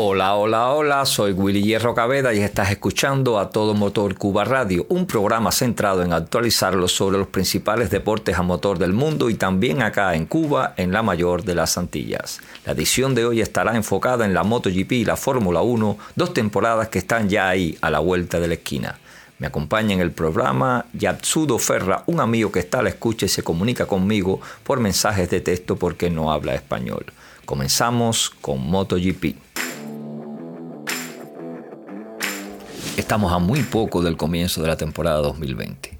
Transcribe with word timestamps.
Hola, 0.00 0.36
hola, 0.36 0.70
hola, 0.70 1.04
soy 1.06 1.32
Willy 1.32 1.60
Hierro 1.60 1.92
Cabeda 1.92 2.32
y 2.32 2.38
estás 2.38 2.70
escuchando 2.70 3.36
a 3.36 3.50
Todo 3.50 3.74
Motor 3.74 4.14
Cuba 4.14 4.44
Radio, 4.44 4.86
un 4.90 5.06
programa 5.06 5.50
centrado 5.50 6.04
en 6.04 6.12
actualizarlo 6.12 6.86
sobre 6.86 7.18
los 7.18 7.26
principales 7.26 7.90
deportes 7.90 8.38
a 8.38 8.42
motor 8.42 8.78
del 8.78 8.92
mundo 8.92 9.28
y 9.28 9.34
también 9.34 9.82
acá 9.82 10.14
en 10.14 10.26
Cuba, 10.26 10.72
en 10.76 10.92
la 10.92 11.02
mayor 11.02 11.42
de 11.42 11.56
las 11.56 11.76
Antillas. 11.76 12.38
La 12.64 12.74
edición 12.74 13.16
de 13.16 13.26
hoy 13.26 13.40
estará 13.40 13.74
enfocada 13.74 14.24
en 14.24 14.34
la 14.34 14.44
MotoGP 14.44 14.92
y 14.92 15.04
la 15.04 15.16
Fórmula 15.16 15.62
1, 15.62 15.98
dos 16.14 16.32
temporadas 16.32 16.90
que 16.90 17.00
están 17.00 17.28
ya 17.28 17.48
ahí 17.48 17.76
a 17.80 17.90
la 17.90 17.98
vuelta 17.98 18.38
de 18.38 18.46
la 18.46 18.54
esquina. 18.54 19.00
Me 19.40 19.48
acompaña 19.48 19.94
en 19.94 20.00
el 20.00 20.12
programa 20.12 20.86
Yatsudo 20.92 21.58
Ferra, 21.58 22.04
un 22.06 22.20
amigo 22.20 22.52
que 22.52 22.60
está 22.60 22.78
a 22.78 22.82
la 22.84 22.90
escucha 22.90 23.26
y 23.26 23.30
se 23.30 23.42
comunica 23.42 23.86
conmigo 23.86 24.40
por 24.62 24.78
mensajes 24.78 25.28
de 25.28 25.40
texto 25.40 25.74
porque 25.74 26.08
no 26.08 26.30
habla 26.30 26.54
español. 26.54 27.04
Comenzamos 27.44 28.30
con 28.30 28.60
MotoGP. 28.60 29.47
Estamos 32.98 33.32
a 33.32 33.38
muy 33.38 33.62
poco 33.62 34.02
del 34.02 34.16
comienzo 34.16 34.60
de 34.60 34.66
la 34.66 34.76
temporada 34.76 35.18
2020. 35.18 35.96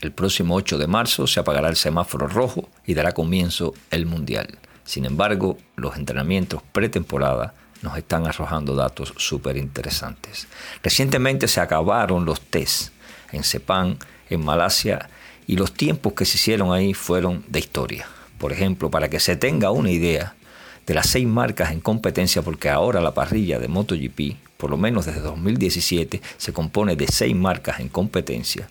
El 0.00 0.10
próximo 0.10 0.56
8 0.56 0.78
de 0.78 0.88
marzo 0.88 1.28
se 1.28 1.38
apagará 1.38 1.68
el 1.68 1.76
semáforo 1.76 2.26
rojo 2.26 2.68
y 2.84 2.94
dará 2.94 3.12
comienzo 3.12 3.72
el 3.92 4.04
Mundial. 4.04 4.58
Sin 4.82 5.04
embargo, 5.04 5.58
los 5.76 5.96
entrenamientos 5.96 6.60
pretemporada 6.72 7.54
nos 7.82 7.96
están 7.96 8.26
arrojando 8.26 8.74
datos 8.74 9.14
súper 9.16 9.56
interesantes. 9.58 10.48
Recientemente 10.82 11.46
se 11.46 11.60
acabaron 11.60 12.24
los 12.24 12.40
tests 12.40 12.90
en 13.30 13.44
Sepang, 13.44 13.98
en 14.28 14.44
Malasia, 14.44 15.08
y 15.46 15.54
los 15.54 15.72
tiempos 15.72 16.14
que 16.14 16.24
se 16.24 16.36
hicieron 16.36 16.72
ahí 16.72 16.94
fueron 16.94 17.44
de 17.46 17.60
historia. 17.60 18.08
Por 18.38 18.52
ejemplo, 18.52 18.90
para 18.90 19.08
que 19.08 19.20
se 19.20 19.36
tenga 19.36 19.70
una 19.70 19.92
idea 19.92 20.34
de 20.84 20.94
las 20.94 21.06
seis 21.06 21.28
marcas 21.28 21.70
en 21.70 21.78
competencia, 21.78 22.42
porque 22.42 22.70
ahora 22.70 23.00
la 23.00 23.14
parrilla 23.14 23.60
de 23.60 23.68
MotoGP 23.68 24.49
por 24.60 24.70
lo 24.70 24.76
menos 24.76 25.06
desde 25.06 25.20
2017, 25.22 26.20
se 26.36 26.52
compone 26.52 26.94
de 26.94 27.08
seis 27.08 27.34
marcas 27.34 27.80
en 27.80 27.88
competencia. 27.88 28.68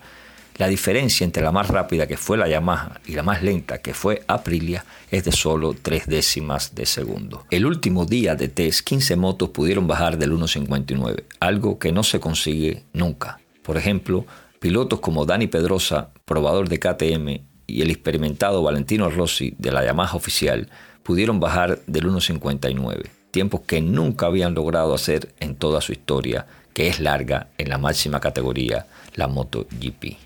La 0.57 0.67
diferencia 0.67 1.25
entre 1.25 1.41
la 1.41 1.51
más 1.51 1.67
rápida 1.69 2.05
que 2.05 2.17
fue 2.17 2.37
la 2.37 2.47
Yamaha 2.47 2.99
y 3.05 3.13
la 3.13 3.23
más 3.23 3.41
lenta 3.41 3.79
que 3.79 3.93
fue 3.93 4.23
Aprilia 4.27 4.85
es 5.09 5.23
de 5.23 5.31
solo 5.31 5.73
tres 5.73 6.05
décimas 6.05 6.75
de 6.75 6.85
segundo. 6.85 7.45
El 7.49 7.65
último 7.65 8.05
día 8.05 8.35
de 8.35 8.49
test 8.49 8.81
15 8.81 9.15
motos 9.15 9.49
pudieron 9.49 9.87
bajar 9.87 10.17
del 10.17 10.33
1.59, 10.33 11.23
algo 11.39 11.79
que 11.79 11.91
no 11.91 12.03
se 12.03 12.19
consigue 12.19 12.83
nunca. 12.93 13.39
Por 13.63 13.77
ejemplo, 13.77 14.25
pilotos 14.59 14.99
como 14.99 15.25
Dani 15.25 15.47
Pedrosa, 15.47 16.09
probador 16.25 16.69
de 16.69 16.79
KTM, 16.79 17.41
y 17.65 17.81
el 17.81 17.89
experimentado 17.89 18.61
Valentino 18.61 19.09
Rossi 19.09 19.55
de 19.57 19.71
la 19.71 19.85
Yamaha 19.85 20.15
oficial 20.15 20.69
pudieron 21.03 21.39
bajar 21.39 21.79
del 21.87 22.05
1.59 22.05 23.18
tiempos 23.31 23.61
que 23.61 23.81
nunca 23.81 24.25
habían 24.25 24.53
logrado 24.53 24.93
hacer 24.93 25.33
en 25.39 25.55
toda 25.55 25.81
su 25.81 25.91
historia, 25.91 26.45
que 26.73 26.87
es 26.87 26.99
larga 26.99 27.47
en 27.57 27.69
la 27.69 27.77
máxima 27.77 28.19
categoría, 28.19 28.87
la 29.15 29.27
MotoGP. 29.27 30.17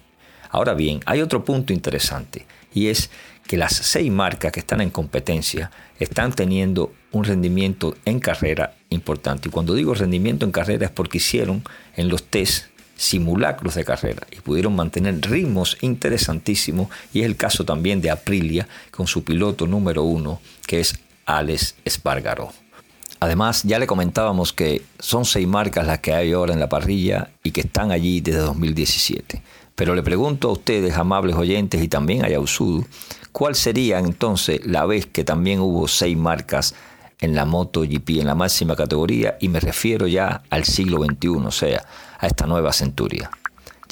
Ahora 0.50 0.74
bien, 0.74 1.00
hay 1.06 1.22
otro 1.22 1.44
punto 1.44 1.74
interesante 1.74 2.46
y 2.74 2.88
es 2.88 3.10
que 3.48 3.58
las 3.58 3.74
seis 3.74 4.12
marcas 4.12 4.52
que 4.52 4.60
están 4.60 4.82
en 4.82 4.90
competencia 4.90 5.72
están 6.00 6.32
teniendo 6.32 6.94
un 7.12 7.24
rendimiento 7.24 7.96
en 8.06 8.20
carrera 8.20 8.76
importante. 8.90 9.50
Y 9.50 9.52
cuando 9.52 9.74
digo 9.74 9.94
rendimiento 9.94 10.46
en 10.46 10.52
carrera 10.52 10.86
es 10.86 10.92
porque 10.92 11.18
hicieron 11.18 11.64
en 11.96 12.10
los 12.10 12.24
test 12.24 12.68
simulacros 12.96 13.76
de 13.76 13.84
carrera 13.84 14.26
y 14.32 14.40
pudieron 14.42 14.76
mantener 14.76 15.20
ritmos 15.22 15.78
interesantísimos 15.82 16.90
y 17.12 17.22
es 17.22 17.26
el 17.26 17.36
caso 17.36 17.66
también 17.66 18.02
de 18.02 18.12
Aprilia 18.12 18.68
con 18.92 19.08
su 19.08 19.24
piloto 19.24 19.66
número 19.66 20.04
uno 20.04 20.40
que 20.68 20.80
es 20.80 21.00
Alex 21.26 21.76
Espargaró. 21.84 22.63
Además, 23.24 23.64
ya 23.64 23.80
le 23.80 23.88
comentábamos 23.88 24.52
que 24.52 24.82
son 25.00 25.24
seis 25.24 25.48
marcas 25.48 25.88
las 25.88 26.00
que 26.00 26.14
hay 26.14 26.34
ahora 26.34 26.52
en 26.52 26.60
la 26.60 26.68
parrilla 26.68 27.30
y 27.42 27.52
que 27.52 27.62
están 27.62 27.94
allí 27.94 28.20
desde 28.20 28.40
2017. 28.40 29.42
Pero 29.76 29.96
le 29.96 30.04
pregunto 30.04 30.50
a 30.50 30.52
ustedes, 30.52 30.98
amables 30.98 31.38
oyentes, 31.38 31.82
y 31.82 31.88
también 31.88 32.26
a 32.26 32.28
Yausudu, 32.28 32.86
¿cuál 33.32 33.56
sería 33.56 34.00
entonces 34.00 34.66
la 34.66 34.86
vez 34.86 35.06
que 35.06 35.24
también 35.24 35.62
hubo 35.62 35.88
seis 35.88 36.18
marcas 36.18 36.76
en 37.22 37.34
la 37.34 37.46
MotoGP, 37.46 38.10
en 38.20 38.28
la 38.28 38.36
máxima 38.36 38.76
categoría? 38.76 39.38
Y 39.40 39.48
me 39.48 39.62
refiero 39.62 40.06
ya 40.06 40.44
al 40.50 40.66
siglo 40.66 41.02
XXI, 41.02 41.30
o 41.30 41.52
sea, 41.52 41.86
a 42.20 42.28
esta 42.28 42.46
nueva 42.46 42.74
centuria. 42.74 43.32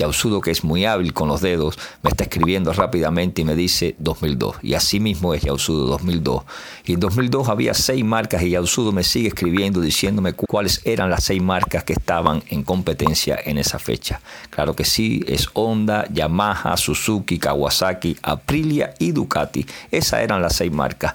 Yausudo, 0.02 0.42
que 0.42 0.50
es 0.50 0.64
muy 0.64 0.86
hábil 0.86 1.14
con 1.14 1.28
los 1.28 1.42
dedos, 1.42 1.78
me 2.02 2.10
está 2.10 2.24
escribiendo 2.24 2.74
rápidamente 2.74 3.42
y 3.42 3.46
me 3.46 3.56
dice 3.56 3.96
2002. 4.00 4.58
Y 4.64 4.74
así 4.74 5.00
mismo 5.00 5.36
es 5.36 5.44
Yausudo 5.44 5.86
2002. 5.86 6.44
Y 6.86 6.94
en 6.94 7.00
2002 7.00 7.50
había 7.50 7.76
seis 7.76 8.04
marcas 8.04 8.42
y 8.42 8.50
Yausudo 8.50 8.92
me 8.92 9.04
sigue 9.04 9.28
escribiendo 9.28 9.80
diciéndome 9.80 10.34
cuáles 10.34 10.82
eran 10.86 11.12
las 11.12 11.24
seis 11.26 11.42
marcas 11.42 11.84
que 11.84 11.94
estaban 11.94 12.42
en 12.50 12.64
competencia 12.64 13.40
en 13.46 13.60
esa 13.60 13.78
fecha. 13.78 14.22
Claro 14.50 14.76
que 14.76 14.86
sí, 14.86 15.24
es 15.28 15.48
Honda, 15.54 16.08
Yamaha, 16.12 16.78
Suzuki, 16.78 17.38
Kawasaki, 17.38 18.18
Aprilia 18.24 18.96
y 18.98 19.12
Ducati. 19.12 19.68
Esas 19.92 20.22
eran 20.22 20.42
las 20.42 20.56
seis 20.56 20.72
marcas. 20.72 21.14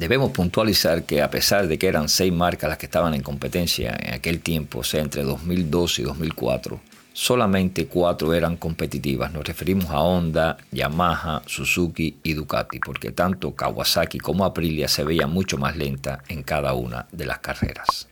Debemos 0.00 0.30
puntualizar 0.30 1.04
que 1.04 1.20
a 1.20 1.28
pesar 1.28 1.68
de 1.68 1.78
que 1.78 1.86
eran 1.86 2.08
seis 2.08 2.32
marcas 2.32 2.70
las 2.70 2.78
que 2.78 2.86
estaban 2.86 3.12
en 3.12 3.20
competencia 3.20 3.94
en 4.00 4.14
aquel 4.14 4.40
tiempo, 4.40 4.78
o 4.78 4.82
sea, 4.82 5.02
entre 5.02 5.24
2002 5.24 5.98
y 5.98 6.02
2004, 6.04 6.80
solamente 7.12 7.86
cuatro 7.86 8.32
eran 8.32 8.56
competitivas. 8.56 9.30
Nos 9.30 9.44
referimos 9.44 9.90
a 9.90 10.00
Honda, 10.00 10.56
Yamaha, 10.72 11.42
Suzuki 11.44 12.16
y 12.22 12.32
Ducati, 12.32 12.78
porque 12.78 13.12
tanto 13.12 13.54
Kawasaki 13.54 14.16
como 14.16 14.46
Aprilia 14.46 14.88
se 14.88 15.04
veían 15.04 15.30
mucho 15.30 15.58
más 15.58 15.76
lenta 15.76 16.22
en 16.28 16.44
cada 16.44 16.72
una 16.72 17.06
de 17.12 17.26
las 17.26 17.40
carreras. 17.40 18.08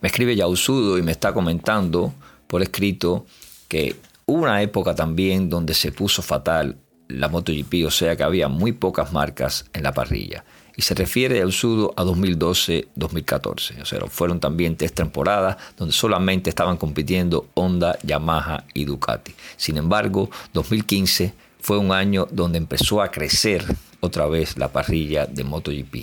Me 0.00 0.08
escribe 0.08 0.34
Yausudo 0.34 0.98
y 0.98 1.02
me 1.02 1.12
está 1.12 1.32
comentando 1.32 2.12
por 2.48 2.60
escrito 2.60 3.24
que 3.68 3.94
hubo 4.26 4.42
una 4.42 4.60
época 4.62 4.96
también 4.96 5.48
donde 5.48 5.74
se 5.74 5.92
puso 5.92 6.22
fatal 6.22 6.76
la 7.08 7.28
MotoGP, 7.28 7.86
o 7.86 7.90
sea 7.90 8.16
que 8.16 8.22
había 8.22 8.48
muy 8.48 8.72
pocas 8.72 9.12
marcas 9.12 9.66
en 9.72 9.82
la 9.82 9.92
parrilla 9.92 10.44
y 10.76 10.82
se 10.82 10.94
refiere 10.94 11.40
al 11.40 11.52
sudo 11.52 11.94
a 11.96 12.04
2012-2014. 12.04 13.82
O 13.82 13.84
sea, 13.84 14.00
fueron 14.08 14.40
también 14.40 14.76
tres 14.76 14.92
temporadas 14.92 15.56
donde 15.76 15.92
solamente 15.92 16.50
estaban 16.50 16.76
compitiendo 16.76 17.46
Honda, 17.54 17.98
Yamaha 18.02 18.64
y 18.74 18.84
Ducati. 18.84 19.34
Sin 19.56 19.76
embargo, 19.76 20.30
2015 20.52 21.32
fue 21.60 21.78
un 21.78 21.92
año 21.92 22.26
donde 22.30 22.58
empezó 22.58 23.02
a 23.02 23.10
crecer 23.10 23.64
otra 24.00 24.26
vez 24.26 24.58
la 24.58 24.68
parrilla 24.68 25.26
de 25.26 25.44
MotoGP. 25.44 25.96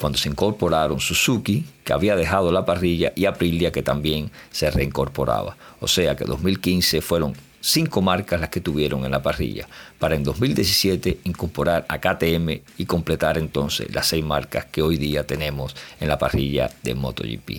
Cuando 0.00 0.18
se 0.18 0.28
incorporaron 0.28 1.00
Suzuki, 1.00 1.64
que 1.84 1.92
había 1.92 2.16
dejado 2.16 2.52
la 2.52 2.66
parrilla, 2.66 3.12
y 3.14 3.24
Aprilia, 3.24 3.72
que 3.72 3.82
también 3.82 4.30
se 4.50 4.70
reincorporaba. 4.70 5.56
O 5.80 5.88
sea 5.88 6.16
que 6.16 6.24
2015 6.24 7.00
fueron 7.00 7.34
cinco 7.60 8.00
marcas 8.02 8.40
las 8.40 8.50
que 8.50 8.60
tuvieron 8.60 9.04
en 9.04 9.10
la 9.10 9.22
parrilla, 9.22 9.66
para 9.98 10.14
en 10.14 10.22
2017 10.22 11.20
incorporar 11.24 11.84
a 11.88 11.98
KTM 11.98 12.60
y 12.78 12.86
completar 12.86 13.38
entonces 13.38 13.92
las 13.94 14.06
seis 14.06 14.24
marcas 14.24 14.66
que 14.66 14.82
hoy 14.82 14.96
día 14.96 15.26
tenemos 15.26 15.74
en 16.00 16.08
la 16.08 16.18
parrilla 16.18 16.70
de 16.82 16.94
MotoGP. 16.94 17.50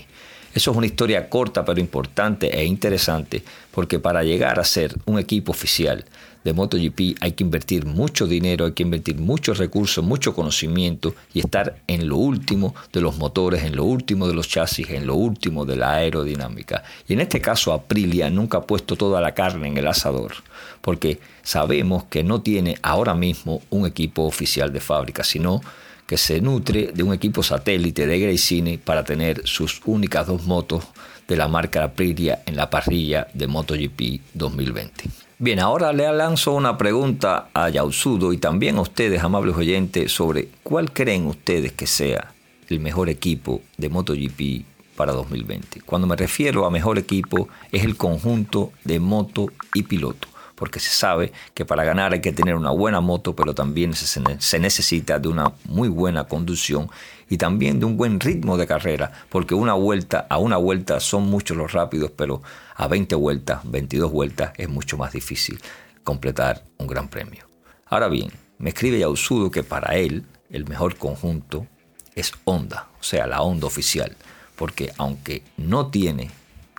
Eso 0.54 0.72
es 0.72 0.78
una 0.78 0.88
historia 0.88 1.30
corta 1.30 1.64
pero 1.64 1.80
importante 1.80 2.48
e 2.48 2.66
interesante 2.66 3.44
porque 3.72 4.00
para 4.00 4.24
llegar 4.24 4.60
a 4.60 4.64
ser 4.64 4.96
un 5.06 5.20
equipo 5.20 5.52
oficial 5.52 6.04
de 6.48 6.54
MotoGP 6.54 7.18
hay 7.20 7.34
que 7.34 7.44
invertir 7.44 7.86
mucho 7.86 8.26
dinero, 8.26 8.68
hay 8.68 8.72
que 8.72 8.84
invertir 8.84 9.18
muchos 9.18 9.58
recursos, 9.58 10.02
mucho 10.02 10.34
conocimiento 10.34 11.14
y 11.34 11.42
estar 11.42 11.82
en 11.88 12.08
lo 12.08 12.16
último 12.16 12.74
de 12.94 13.02
los 13.02 13.18
motores, 13.18 13.64
en 13.64 13.76
lo 13.76 13.84
último 13.84 14.30
de 14.30 14.34
los 14.34 14.48
chasis, 14.48 14.90
en 14.92 15.06
lo 15.06 15.16
último 15.16 15.66
de 15.66 15.76
la 15.76 15.96
aerodinámica. 15.96 16.86
Y 17.06 17.14
en 17.14 17.20
este 17.20 17.42
caso 17.42 17.74
Aprilia 17.74 18.30
nunca 18.30 18.60
ha 18.60 18.62
puesto 18.62 18.96
toda 18.96 19.20
la 19.20 19.34
carne 19.34 19.68
en 19.68 19.76
el 19.76 19.88
asador, 19.88 20.36
porque 20.80 21.20
sabemos 21.44 22.06
que 22.06 22.24
no 22.24 22.42
tiene 22.42 22.78
ahora 22.82 23.14
mismo 23.14 23.62
un 23.70 23.86
equipo 23.86 24.24
oficial 24.24 24.72
de 24.72 24.80
fábrica, 24.80 25.26
sino 25.26 25.60
que 26.06 26.16
se 26.16 26.40
nutre 26.40 26.94
de 26.94 27.04
un 27.04 27.14
equipo 27.14 27.44
satélite 27.44 28.08
de 28.08 28.20
Gresini 28.20 28.78
para 28.78 29.04
tener 29.04 29.46
sus 29.46 29.82
únicas 29.84 30.28
dos 30.28 30.46
motos 30.46 30.86
de 31.28 31.36
la 31.36 31.50
marca 31.50 31.84
Aprilia 31.84 32.42
en 32.46 32.56
la 32.56 32.70
parrilla 32.70 33.28
de 33.34 33.48
MotoGP 33.48 34.22
2020. 34.34 35.27
Bien, 35.40 35.60
ahora 35.60 35.94
le 35.94 36.12
lanzo 36.14 36.54
una 36.54 36.80
pregunta 36.80 37.50
a 37.54 37.70
Yausudo 37.70 38.34
y 38.34 38.40
también 38.40 38.78
a 38.78 38.82
ustedes, 38.82 39.22
amables 39.22 39.56
oyentes, 39.56 40.12
sobre 40.12 40.50
cuál 40.64 40.92
creen 40.92 41.28
ustedes 41.28 41.74
que 41.74 41.86
sea 41.86 42.34
el 42.70 42.80
mejor 42.80 43.08
equipo 43.08 43.62
de 43.78 43.88
MotoGP 43.88 44.66
para 44.96 45.14
2020. 45.14 45.82
Cuando 45.82 46.08
me 46.08 46.16
refiero 46.16 46.66
a 46.66 46.72
mejor 46.72 46.98
equipo 46.98 47.50
es 47.72 47.84
el 47.84 47.98
conjunto 47.98 48.72
de 48.84 49.00
moto 49.00 49.46
y 49.76 49.84
piloto 49.84 50.28
porque 50.58 50.80
se 50.80 50.90
sabe 50.90 51.32
que 51.54 51.66
para 51.66 51.84
ganar 51.84 52.14
hay 52.14 52.22
que 52.22 52.34
tener 52.34 52.56
una 52.56 52.72
buena 52.72 53.00
moto, 53.00 53.36
pero 53.36 53.54
también 53.54 53.94
se, 53.94 54.60
necesita 54.60 55.20
de 55.20 55.28
una 55.28 55.54
muy 55.66 55.88
buena 55.88 56.24
conducción 56.24 56.90
y 57.30 57.38
también 57.38 57.80
de 57.80 57.86
un 57.86 57.98
buen 57.98 58.20
ritmo 58.20 58.58
de 58.58 58.68
carrera, 58.68 59.12
porque 59.30 59.56
una 59.56 59.74
vuelta 59.74 60.28
a 60.30 60.38
una 60.38 60.58
vuelta 60.58 61.00
son 61.00 61.30
muchos 61.30 61.58
los 61.58 61.72
rápidos, 61.72 62.12
pero 62.16 62.42
a 62.76 62.88
20 62.88 63.16
vueltas, 63.16 63.62
22 63.64 64.12
vueltas 64.12 64.54
es 64.58 64.70
mucho 64.70 64.98
más 64.98 65.14
difícil 65.14 65.60
completar 66.04 66.64
un 66.78 66.88
gran 66.88 67.10
premio. 67.10 67.46
Ahora 67.86 68.08
bien, 68.08 68.32
me 68.58 68.70
escribe 68.70 69.00
Yausudo 69.00 69.52
que 69.52 69.64
para 69.64 69.96
él 69.96 70.26
el 70.50 70.66
mejor 70.66 70.98
conjunto 70.98 71.68
es 72.16 72.32
Honda, 72.46 72.88
o 73.00 73.04
sea, 73.04 73.28
la 73.28 73.42
Honda 73.42 73.68
oficial 73.68 74.16
porque 74.58 74.92
aunque 74.98 75.44
no 75.56 75.88
tiene 75.88 76.30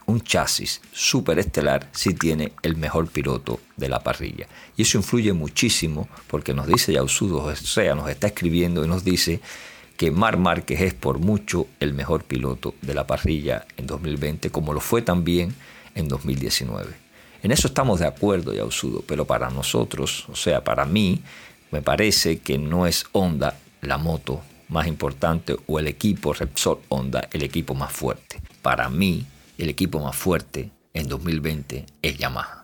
un 0.05 0.21
chasis 0.21 0.81
superestelar, 0.93 1.89
sí 1.93 2.15
tiene 2.15 2.53
el 2.63 2.77
mejor 2.77 3.09
piloto 3.09 3.61
de 3.77 3.89
la 3.89 4.01
parrilla. 4.01 4.47
Y 4.77 4.83
eso 4.83 4.99
influye 4.99 5.33
muchísimo 5.33 6.09
porque 6.27 6.55
nos 6.55 6.67
dice 6.67 6.93
Yausudo, 6.93 7.45
o 7.45 7.57
sea, 7.57 7.95
nos 7.95 8.11
está 8.11 8.27
escribiendo 8.27 8.85
y 8.85 8.89
nos 8.89 9.05
dice 9.05 9.41
que 9.99 10.13
Mar 10.13 10.39
Márquez 10.39 10.81
es 10.81 10.95
por 10.95 11.19
mucho 11.19 11.67
el 11.81 11.93
mejor 11.93 12.23
piloto 12.23 12.77
de 12.83 12.95
la 12.95 13.07
parrilla 13.07 13.67
en 13.77 13.89
2020, 13.89 14.49
como 14.51 14.73
lo 14.73 14.81
fue 14.81 15.03
también 15.03 15.55
en 15.97 16.09
2019. 16.09 16.89
En 17.43 17.51
eso 17.51 17.67
estamos 17.67 17.99
de 17.99 18.07
acuerdo, 18.07 18.55
Yausudo, 18.55 19.03
pero 19.07 19.25
para 19.25 19.51
nosotros, 19.51 20.27
o 20.29 20.37
sea, 20.37 20.63
para 20.63 20.85
mí, 20.85 21.21
me 21.73 21.83
parece 21.83 22.39
que 22.39 22.59
no 22.59 22.87
es 22.87 23.07
Honda 23.11 23.59
la 23.81 23.99
moto 23.99 24.41
más 24.69 24.87
importante 24.87 25.57
o 25.67 25.81
el 25.81 25.89
equipo 25.89 26.33
Repsol 26.33 26.79
Honda 26.89 27.29
el 27.33 27.43
equipo 27.43 27.75
más 27.75 27.93
fuerte. 27.93 28.41
Para 28.63 28.89
mí, 28.89 29.27
el 29.59 29.69
equipo 29.69 29.99
más 29.99 30.15
fuerte 30.15 30.71
en 30.95 31.09
2020 31.09 31.87
es 32.03 32.19
Yamaha. 32.19 32.58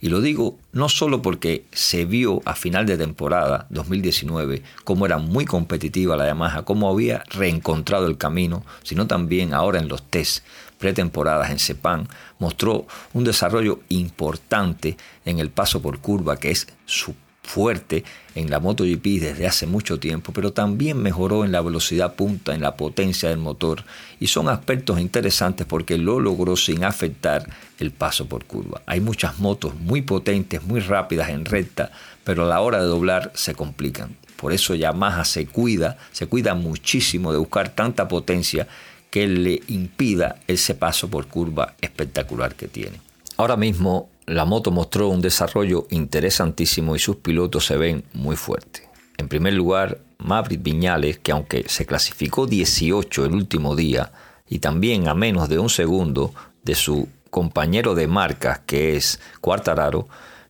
Y 0.00 0.08
lo 0.08 0.20
digo 0.20 0.58
no 0.72 0.88
solo 0.88 1.20
porque 1.20 1.64
se 1.72 2.04
vio 2.04 2.40
a 2.44 2.54
final 2.54 2.86
de 2.86 2.96
temporada 2.96 3.66
2019 3.70 4.62
cómo 4.84 5.04
era 5.06 5.18
muy 5.18 5.44
competitiva 5.44 6.16
la 6.16 6.26
Yamaha, 6.26 6.64
cómo 6.64 6.88
había 6.90 7.22
reencontrado 7.28 8.06
el 8.06 8.16
camino, 8.16 8.64
sino 8.82 9.06
también 9.06 9.52
ahora 9.52 9.78
en 9.78 9.88
los 9.88 10.02
test 10.02 10.44
pretemporadas 10.78 11.50
en 11.50 11.58
Sepang 11.58 12.08
mostró 12.38 12.86
un 13.12 13.24
desarrollo 13.24 13.80
importante 13.90 14.96
en 15.26 15.38
el 15.38 15.50
paso 15.50 15.82
por 15.82 15.98
curva 16.00 16.38
que 16.38 16.50
es 16.50 16.66
su 16.86 17.14
fuerte 17.50 18.04
en 18.36 18.48
la 18.48 18.60
MotoGP 18.60 19.04
desde 19.20 19.46
hace 19.46 19.66
mucho 19.66 19.98
tiempo, 19.98 20.32
pero 20.32 20.52
también 20.52 21.02
mejoró 21.02 21.44
en 21.44 21.50
la 21.50 21.60
velocidad 21.60 22.14
punta, 22.14 22.54
en 22.54 22.62
la 22.62 22.76
potencia 22.76 23.28
del 23.28 23.38
motor, 23.38 23.84
y 24.20 24.28
son 24.28 24.48
aspectos 24.48 25.00
interesantes 25.00 25.66
porque 25.66 25.98
lo 25.98 26.20
logró 26.20 26.56
sin 26.56 26.84
afectar 26.84 27.44
el 27.80 27.90
paso 27.90 28.26
por 28.26 28.44
curva. 28.44 28.82
Hay 28.86 29.00
muchas 29.00 29.40
motos 29.40 29.74
muy 29.74 30.02
potentes, 30.02 30.62
muy 30.62 30.80
rápidas 30.80 31.30
en 31.30 31.44
recta, 31.44 31.90
pero 32.22 32.44
a 32.44 32.48
la 32.48 32.60
hora 32.60 32.78
de 32.80 32.86
doblar 32.86 33.32
se 33.34 33.54
complican. 33.54 34.16
Por 34.36 34.52
eso 34.52 34.74
Yamaha 34.76 35.24
se 35.24 35.46
cuida, 35.46 35.98
se 36.12 36.26
cuida 36.26 36.54
muchísimo 36.54 37.32
de 37.32 37.38
buscar 37.38 37.70
tanta 37.70 38.06
potencia 38.06 38.68
que 39.10 39.26
le 39.26 39.60
impida 39.66 40.36
ese 40.46 40.76
paso 40.76 41.08
por 41.08 41.26
curva 41.26 41.74
espectacular 41.80 42.54
que 42.54 42.68
tiene. 42.68 43.00
Ahora 43.36 43.56
mismo 43.56 44.08
la 44.30 44.44
moto 44.44 44.70
mostró 44.70 45.08
un 45.08 45.20
desarrollo 45.20 45.88
interesantísimo 45.90 46.94
y 46.94 47.00
sus 47.00 47.16
pilotos 47.16 47.66
se 47.66 47.76
ven 47.76 48.04
muy 48.12 48.36
fuertes. 48.36 48.84
En 49.18 49.26
primer 49.26 49.54
lugar, 49.54 49.98
Maverick 50.18 50.62
Viñales, 50.62 51.18
que 51.18 51.32
aunque 51.32 51.64
se 51.66 51.84
clasificó 51.84 52.46
18 52.46 53.24
el 53.24 53.34
último 53.34 53.74
día 53.74 54.12
y 54.48 54.60
también 54.60 55.08
a 55.08 55.14
menos 55.14 55.48
de 55.48 55.58
un 55.58 55.68
segundo 55.68 56.32
de 56.62 56.76
su 56.76 57.08
compañero 57.30 57.96
de 57.96 58.06
marcas 58.06 58.60
que 58.60 58.96
es 58.96 59.18
Cuartararo, 59.40 60.06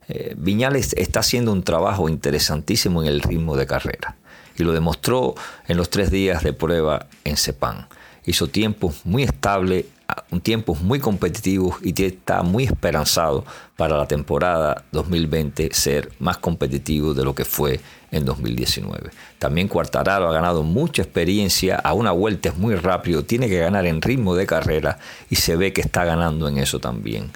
eh, 0.08 0.34
Viñales 0.36 0.92
está 0.98 1.20
haciendo 1.20 1.50
un 1.50 1.62
trabajo 1.62 2.10
interesantísimo 2.10 3.02
en 3.02 3.08
el 3.08 3.22
ritmo 3.22 3.56
de 3.56 3.66
carrera 3.66 4.16
y 4.58 4.62
lo 4.62 4.74
demostró 4.74 5.34
en 5.66 5.78
los 5.78 5.88
tres 5.88 6.10
días 6.10 6.42
de 6.42 6.52
prueba 6.52 7.06
en 7.24 7.38
Sepang. 7.38 7.88
Hizo 8.26 8.46
tiempos 8.48 9.00
muy 9.04 9.22
estables 9.22 9.86
un 10.30 10.40
tiempo 10.40 10.74
muy 10.74 10.98
competitivo 10.98 11.76
y 11.82 12.00
está 12.02 12.42
muy 12.42 12.64
esperanzado 12.64 13.44
para 13.76 13.96
la 13.96 14.06
temporada 14.06 14.84
2020 14.92 15.70
ser 15.72 16.12
más 16.18 16.38
competitivo 16.38 17.14
de 17.14 17.24
lo 17.24 17.34
que 17.34 17.44
fue 17.44 17.80
en 18.10 18.24
2019. 18.24 19.10
También 19.38 19.68
Cuartararo 19.68 20.28
ha 20.28 20.32
ganado 20.32 20.62
mucha 20.62 21.02
experiencia, 21.02 21.76
a 21.76 21.94
una 21.94 22.12
vuelta 22.12 22.50
es 22.50 22.56
muy 22.56 22.74
rápido, 22.74 23.24
tiene 23.24 23.48
que 23.48 23.58
ganar 23.58 23.86
en 23.86 24.02
ritmo 24.02 24.34
de 24.34 24.46
carrera 24.46 24.98
y 25.28 25.36
se 25.36 25.56
ve 25.56 25.72
que 25.72 25.80
está 25.80 26.04
ganando 26.04 26.48
en 26.48 26.58
eso 26.58 26.78
también. 26.78 27.30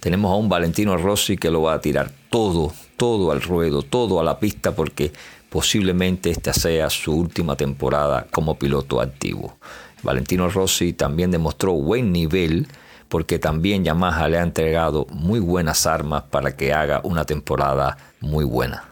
Tenemos 0.00 0.32
a 0.32 0.36
un 0.36 0.48
Valentino 0.48 0.96
Rossi 0.96 1.36
que 1.36 1.50
lo 1.50 1.62
va 1.62 1.74
a 1.74 1.80
tirar 1.80 2.10
todo, 2.30 2.72
todo 2.96 3.32
al 3.32 3.42
ruedo, 3.42 3.82
todo 3.82 4.18
a 4.18 4.24
la 4.24 4.38
pista 4.38 4.74
porque 4.74 5.12
posiblemente 5.50 6.30
esta 6.30 6.54
sea 6.54 6.88
su 6.88 7.12
última 7.12 7.56
temporada 7.56 8.26
como 8.30 8.58
piloto 8.58 9.00
activo. 9.00 9.58
Valentino 10.02 10.48
Rossi 10.48 10.92
también 10.92 11.30
demostró 11.30 11.72
buen 11.72 12.12
nivel 12.12 12.66
porque 13.08 13.38
también 13.38 13.84
Yamaha 13.84 14.28
le 14.28 14.38
ha 14.38 14.42
entregado 14.42 15.06
muy 15.10 15.40
buenas 15.40 15.86
armas 15.86 16.22
para 16.30 16.56
que 16.56 16.72
haga 16.72 17.00
una 17.02 17.24
temporada 17.24 17.98
muy 18.20 18.44
buena. 18.44 18.84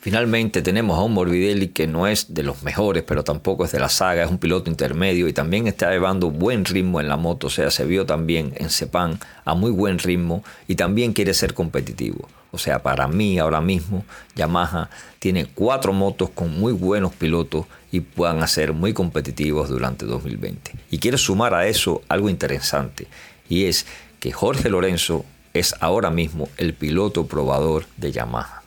Finalmente 0.00 0.62
tenemos 0.62 0.98
a 0.98 1.02
un 1.02 1.12
Morbidelli 1.12 1.68
que 1.68 1.86
no 1.86 2.06
es 2.06 2.32
de 2.32 2.42
los 2.42 2.62
mejores, 2.62 3.02
pero 3.02 3.22
tampoco 3.22 3.66
es 3.66 3.72
de 3.72 3.78
la 3.78 3.90
saga, 3.90 4.24
es 4.24 4.30
un 4.30 4.38
piloto 4.38 4.70
intermedio 4.70 5.28
y 5.28 5.34
también 5.34 5.66
está 5.66 5.90
llevando 5.90 6.30
buen 6.30 6.64
ritmo 6.64 7.02
en 7.02 7.08
la 7.08 7.18
moto, 7.18 7.48
o 7.48 7.50
sea, 7.50 7.70
se 7.70 7.84
vio 7.84 8.06
también 8.06 8.54
en 8.56 8.70
Sepang 8.70 9.18
a 9.44 9.54
muy 9.54 9.70
buen 9.70 9.98
ritmo 9.98 10.42
y 10.66 10.76
también 10.76 11.12
quiere 11.12 11.34
ser 11.34 11.52
competitivo. 11.52 12.28
O 12.50 12.56
sea, 12.56 12.82
para 12.82 13.08
mí 13.08 13.38
ahora 13.38 13.60
mismo 13.60 14.04
Yamaha 14.34 14.88
tiene 15.18 15.44
cuatro 15.44 15.92
motos 15.92 16.30
con 16.30 16.58
muy 16.58 16.72
buenos 16.72 17.14
pilotos 17.14 17.66
y 17.92 18.00
puedan 18.00 18.46
ser 18.48 18.72
muy 18.72 18.92
competitivos 18.92 19.68
durante 19.68 20.06
2020. 20.06 20.72
Y 20.90 20.98
quiero 20.98 21.18
sumar 21.18 21.54
a 21.54 21.66
eso 21.66 22.02
algo 22.08 22.28
interesante 22.28 23.06
y 23.48 23.64
es 23.64 23.86
que 24.20 24.32
Jorge 24.32 24.68
Lorenzo 24.68 25.24
es 25.54 25.74
ahora 25.80 26.10
mismo 26.10 26.48
el 26.56 26.74
piloto 26.74 27.26
probador 27.26 27.86
de 27.96 28.12
Yamaha. 28.12 28.60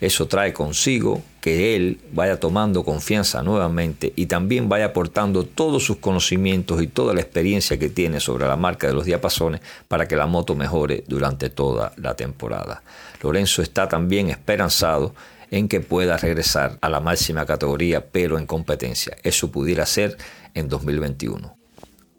Eso 0.00 0.26
trae 0.26 0.54
consigo 0.54 1.22
que 1.42 1.76
él 1.76 2.00
vaya 2.12 2.40
tomando 2.40 2.84
confianza 2.84 3.42
nuevamente 3.42 4.12
y 4.16 4.26
también 4.26 4.68
vaya 4.68 4.86
aportando 4.86 5.44
todos 5.44 5.84
sus 5.84 5.98
conocimientos 5.98 6.82
y 6.82 6.86
toda 6.86 7.12
la 7.12 7.20
experiencia 7.20 7.78
que 7.78 7.90
tiene 7.90 8.18
sobre 8.18 8.46
la 8.46 8.56
marca 8.56 8.86
de 8.86 8.94
los 8.94 9.04
diapasones 9.04 9.60
para 9.88 10.08
que 10.08 10.16
la 10.16 10.26
moto 10.26 10.54
mejore 10.54 11.04
durante 11.06 11.50
toda 11.50 11.92
la 11.96 12.14
temporada. 12.14 12.82
Lorenzo 13.22 13.60
está 13.60 13.88
también 13.88 14.30
esperanzado 14.30 15.14
en 15.50 15.68
que 15.68 15.80
pueda 15.80 16.16
regresar 16.16 16.78
a 16.80 16.88
la 16.88 17.00
máxima 17.00 17.46
categoría, 17.46 18.06
pero 18.06 18.38
en 18.38 18.46
competencia. 18.46 19.16
Eso 19.22 19.50
pudiera 19.50 19.84
ser 19.86 20.16
en 20.54 20.68
2021. 20.68 21.56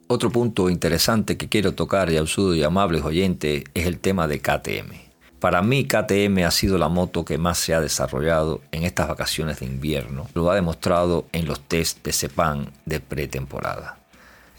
Otro 0.07 0.29
punto 0.29 0.69
interesante 0.69 1.37
que 1.37 1.47
quiero 1.47 1.73
tocar, 1.73 2.11
y 2.11 2.17
absurdo 2.17 2.53
y 2.53 2.63
amables 2.63 3.03
oyentes, 3.03 3.63
es 3.73 3.87
el 3.87 3.99
tema 3.99 4.27
de 4.27 4.41
KTM. 4.41 5.11
Para 5.39 5.63
mí 5.63 5.85
KTM 5.85 6.43
ha 6.45 6.51
sido 6.51 6.77
la 6.77 6.87
moto 6.87 7.25
que 7.25 7.39
más 7.39 7.57
se 7.57 7.73
ha 7.73 7.81
desarrollado 7.81 8.61
en 8.71 8.83
estas 8.83 9.07
vacaciones 9.07 9.59
de 9.59 9.65
invierno. 9.65 10.27
Lo 10.35 10.51
ha 10.51 10.55
demostrado 10.55 11.25
en 11.31 11.47
los 11.47 11.61
test 11.61 12.05
de 12.05 12.11
Sepang 12.11 12.67
de 12.85 12.99
pretemporada. 12.99 13.97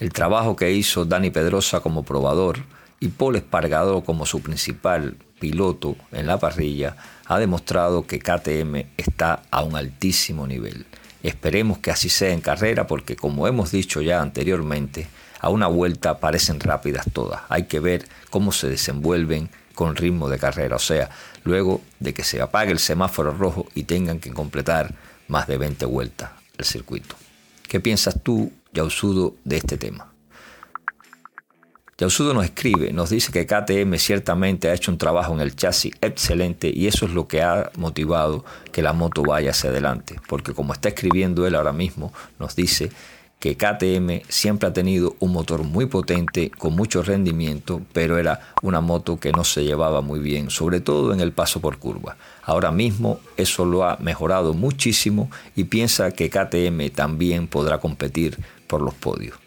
El 0.01 0.13
trabajo 0.13 0.57
que 0.57 0.73
hizo 0.73 1.05
Dani 1.05 1.31
Pedrosa 1.31 1.79
como 1.79 2.03
probador 2.03 2.59
y 2.99 3.09
Paul 3.09 3.37
Espargado 3.37 4.03
como 4.03 4.27
su 4.27 4.41
principal 4.41 5.17
piloto 5.43 5.97
en 6.13 6.29
la 6.29 6.39
parrilla 6.39 6.97
ha 7.27 7.37
demostrado 7.41 8.07
que 8.07 8.21
KTM 8.21 8.93
está 8.97 9.43
a 9.51 9.65
un 9.65 9.75
altísimo 9.75 10.47
nivel. 10.47 10.87
Esperemos 11.25 11.79
que 11.79 11.91
así 11.91 12.09
sea 12.09 12.33
en 12.33 12.41
carrera 12.41 12.87
porque 12.87 13.17
como 13.17 13.49
hemos 13.49 13.73
dicho 13.73 14.01
ya 14.01 14.23
anteriormente, 14.23 15.09
a 15.41 15.49
una 15.49 15.67
vuelta 15.67 16.21
parecen 16.21 16.61
rápidas 16.61 17.07
todas. 17.13 17.43
Hay 17.49 17.65
que 17.65 17.81
ver 17.81 18.07
cómo 18.31 18.53
se 18.53 18.69
desenvuelven 18.69 19.51
con 19.75 19.97
ritmo 19.97 20.29
de 20.29 20.39
carrera, 20.39 20.77
o 20.77 20.79
sea, 20.79 21.11
luego 21.43 21.81
de 21.99 22.15
que 22.15 22.23
se 22.23 22.41
apague 22.41 22.71
el 22.71 22.79
semáforo 22.79 23.33
rojo 23.33 23.67
y 23.75 23.83
tengan 23.83 24.21
que 24.21 24.31
completar 24.31 24.95
más 25.27 25.49
de 25.49 25.59
20 25.59 25.87
vueltas 25.87 26.31
el 26.57 26.65
circuito. 26.65 27.17
¿Qué 27.67 27.81
piensas 27.81 28.23
tú, 28.23 28.53
Yausudo, 28.73 29.35
de 29.43 29.57
este 29.57 29.77
tema? 29.77 30.12
Yausudo 31.99 32.33
nos 32.33 32.45
escribe, 32.45 32.93
nos 32.93 33.11
dice 33.11 33.31
que 33.31 33.47
KTM 33.47 33.97
ciertamente 33.97 34.71
ha 34.71 34.75
hecho 34.75 34.91
un 34.91 34.99
trabajo 34.99 35.35
en 35.35 35.41
el 35.41 35.55
chasis 35.55 35.93
excelente 36.01 36.73
y 36.75 36.87
eso 36.87 37.05
es 37.05 37.13
lo 37.13 37.29
que 37.29 37.43
ha 37.43 37.71
motivado 37.77 38.45
que 38.73 38.83
la 38.83 38.95
moto 38.95 39.23
vaya 39.23 39.51
hacia 39.51 39.71
adelante, 39.71 40.19
porque 40.27 40.55
como 40.55 40.73
está 40.73 40.89
escribiendo 40.89 41.47
él 41.47 41.55
ahora 41.55 41.73
mismo, 41.73 42.13
nos 42.39 42.57
dice 42.57 42.91
que 43.39 43.57
KTM 43.57 44.23
siempre 44.29 44.69
ha 44.69 44.73
tenido 44.73 45.17
un 45.19 45.33
motor 45.33 45.65
muy 45.65 45.87
potente, 45.87 46.51
con 46.51 46.75
mucho 46.75 47.03
rendimiento, 47.03 47.83
pero 47.93 48.17
era 48.17 48.55
una 48.63 48.81
moto 48.81 49.19
que 49.19 49.33
no 49.33 49.43
se 49.43 49.65
llevaba 49.65 50.01
muy 50.01 50.21
bien, 50.21 50.49
sobre 50.49 50.81
todo 50.81 51.13
en 51.13 51.21
el 51.21 51.33
paso 51.33 51.61
por 51.61 51.79
curva. 51.79 52.17
Ahora 52.45 52.71
mismo 52.71 53.19
eso 53.37 53.65
lo 53.65 53.85
ha 53.85 53.97
mejorado 53.97 54.55
muchísimo 54.55 55.29
y 55.57 55.65
piensa 55.65 56.13
que 56.13 56.31
KTM 56.31 56.91
también 56.95 57.49
podrá 57.49 57.79
competir 57.79 58.39
por 58.69 58.81
los 58.81 58.95
podios. 58.95 59.42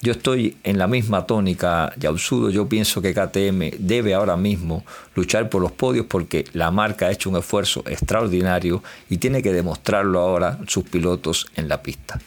Yo 0.00 0.12
estoy 0.12 0.56
en 0.62 0.78
la 0.78 0.86
misma 0.86 1.26
tónica, 1.26 1.92
Yausudo. 1.96 2.50
Yo 2.50 2.68
pienso 2.68 3.02
que 3.02 3.12
KTM 3.12 3.78
debe 3.80 4.14
ahora 4.14 4.36
mismo 4.36 4.84
luchar 5.16 5.50
por 5.50 5.60
los 5.60 5.72
podios 5.72 6.06
porque 6.06 6.44
la 6.52 6.70
marca 6.70 7.06
ha 7.06 7.10
hecho 7.10 7.30
un 7.30 7.36
esfuerzo 7.36 7.82
extraordinario 7.84 8.82
y 9.10 9.16
tiene 9.18 9.42
que 9.42 9.52
demostrarlo 9.52 10.20
ahora 10.20 10.60
sus 10.68 10.84
pilotos 10.84 11.48
en 11.56 11.68
la 11.68 11.82
pista. 11.82 12.20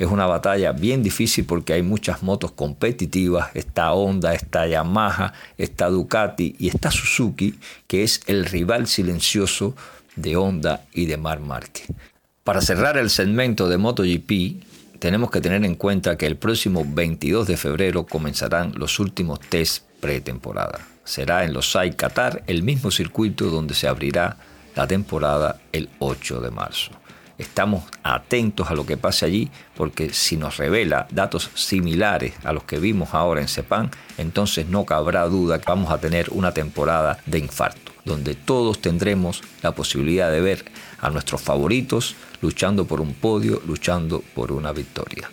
Es 0.00 0.08
una 0.08 0.26
batalla 0.26 0.72
bien 0.72 1.04
difícil 1.04 1.44
porque 1.44 1.74
hay 1.74 1.82
muchas 1.82 2.24
motos 2.24 2.50
competitivas. 2.50 3.54
Está 3.54 3.92
Honda, 3.92 4.34
está 4.34 4.66
Yamaha, 4.66 5.32
está 5.56 5.90
Ducati 5.90 6.56
y 6.58 6.68
está 6.68 6.90
Suzuki, 6.90 7.54
que 7.86 8.02
es 8.02 8.22
el 8.26 8.46
rival 8.46 8.88
silencioso 8.88 9.76
de 10.16 10.34
Honda 10.34 10.86
y 10.92 11.06
de 11.06 11.18
Mar 11.18 11.38
Márquez. 11.38 11.86
Para 12.42 12.60
cerrar 12.62 12.96
el 12.96 13.10
segmento 13.10 13.68
de 13.68 13.78
MotoGP, 13.78 14.71
tenemos 15.02 15.32
que 15.32 15.40
tener 15.40 15.64
en 15.64 15.74
cuenta 15.74 16.16
que 16.16 16.26
el 16.26 16.36
próximo 16.36 16.84
22 16.86 17.48
de 17.48 17.56
febrero 17.56 18.06
comenzarán 18.06 18.72
los 18.76 19.00
últimos 19.00 19.40
test 19.40 19.82
pretemporada. 19.98 20.78
Será 21.02 21.42
en 21.42 21.52
los 21.52 21.72
SAI 21.72 21.96
Qatar, 21.96 22.44
el 22.46 22.62
mismo 22.62 22.92
circuito 22.92 23.46
donde 23.46 23.74
se 23.74 23.88
abrirá 23.88 24.36
la 24.76 24.86
temporada 24.86 25.60
el 25.72 25.90
8 25.98 26.40
de 26.40 26.52
marzo. 26.52 26.92
Estamos 27.36 27.82
atentos 28.04 28.70
a 28.70 28.74
lo 28.74 28.86
que 28.86 28.96
pase 28.96 29.26
allí 29.26 29.50
porque 29.74 30.12
si 30.12 30.36
nos 30.36 30.58
revela 30.58 31.08
datos 31.10 31.50
similares 31.54 32.34
a 32.44 32.52
los 32.52 32.62
que 32.62 32.78
vimos 32.78 33.12
ahora 33.12 33.40
en 33.40 33.48
Sepan, 33.48 33.90
entonces 34.18 34.68
no 34.68 34.84
cabrá 34.84 35.24
duda 35.24 35.58
que 35.58 35.66
vamos 35.66 35.90
a 35.90 35.98
tener 35.98 36.28
una 36.30 36.54
temporada 36.54 37.18
de 37.26 37.40
infarto, 37.40 37.90
donde 38.04 38.36
todos 38.36 38.80
tendremos 38.80 39.42
la 39.62 39.72
posibilidad 39.72 40.30
de 40.30 40.40
ver 40.40 40.64
a 41.00 41.10
nuestros 41.10 41.42
favoritos 41.42 42.14
luchando 42.42 42.84
por 42.84 43.00
un 43.00 43.14
podio, 43.14 43.62
luchando 43.66 44.22
por 44.34 44.52
una 44.52 44.72
victoria. 44.72 45.30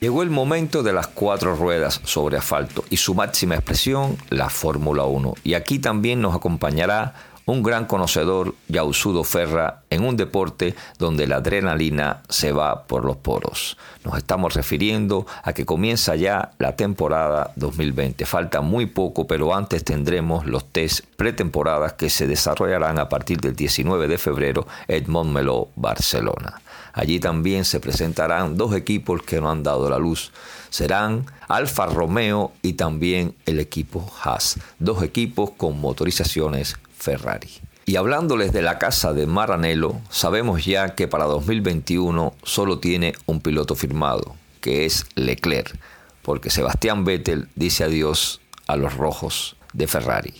Llegó 0.00 0.22
el 0.22 0.30
momento 0.30 0.84
de 0.84 0.92
las 0.92 1.08
cuatro 1.08 1.56
ruedas 1.56 2.00
sobre 2.04 2.36
asfalto 2.36 2.84
y 2.88 2.98
su 2.98 3.14
máxima 3.14 3.56
expresión, 3.56 4.16
la 4.30 4.48
Fórmula 4.48 5.04
1. 5.04 5.34
Y 5.42 5.54
aquí 5.54 5.80
también 5.80 6.20
nos 6.20 6.36
acompañará 6.36 7.14
un 7.48 7.62
gran 7.62 7.86
conocedor, 7.86 8.54
Yausudo 8.68 9.24
Ferra, 9.24 9.80
en 9.88 10.04
un 10.04 10.18
deporte 10.18 10.74
donde 10.98 11.26
la 11.26 11.36
adrenalina 11.36 12.20
se 12.28 12.52
va 12.52 12.84
por 12.84 13.06
los 13.06 13.16
poros. 13.16 13.78
Nos 14.04 14.18
estamos 14.18 14.52
refiriendo 14.52 15.26
a 15.42 15.54
que 15.54 15.64
comienza 15.64 16.14
ya 16.14 16.50
la 16.58 16.76
temporada 16.76 17.52
2020. 17.56 18.26
Falta 18.26 18.60
muy 18.60 18.84
poco, 18.84 19.26
pero 19.26 19.54
antes 19.54 19.82
tendremos 19.82 20.44
los 20.44 20.66
test 20.66 21.06
pretemporadas 21.16 21.94
que 21.94 22.10
se 22.10 22.26
desarrollarán 22.26 22.98
a 22.98 23.08
partir 23.08 23.40
del 23.40 23.56
19 23.56 24.08
de 24.08 24.18
febrero 24.18 24.66
en 24.86 25.10
Montmeló, 25.10 25.68
Barcelona. 25.74 26.60
Allí 26.92 27.18
también 27.18 27.64
se 27.64 27.80
presentarán 27.80 28.58
dos 28.58 28.74
equipos 28.74 29.22
que 29.22 29.40
no 29.40 29.50
han 29.50 29.62
dado 29.62 29.88
la 29.88 29.98
luz. 29.98 30.32
Serán 30.68 31.24
Alfa 31.48 31.86
Romeo 31.86 32.52
y 32.60 32.74
también 32.74 33.34
el 33.46 33.58
equipo 33.58 34.04
Haas. 34.22 34.58
Dos 34.78 35.02
equipos 35.02 35.52
con 35.56 35.80
motorizaciones 35.80 36.76
Ferrari. 36.98 37.48
Y 37.86 37.96
hablándoles 37.96 38.52
de 38.52 38.60
la 38.60 38.78
casa 38.78 39.14
de 39.14 39.26
Maranello, 39.26 39.94
sabemos 40.10 40.64
ya 40.64 40.94
que 40.94 41.08
para 41.08 41.24
2021 41.24 42.34
solo 42.42 42.80
tiene 42.80 43.14
un 43.24 43.40
piloto 43.40 43.74
firmado, 43.74 44.36
que 44.60 44.84
es 44.84 45.06
Leclerc, 45.14 45.74
porque 46.20 46.50
Sebastián 46.50 47.04
Vettel 47.04 47.48
dice 47.54 47.84
adiós 47.84 48.42
a 48.66 48.76
los 48.76 48.94
rojos 48.94 49.56
de 49.72 49.86
Ferrari. 49.86 50.34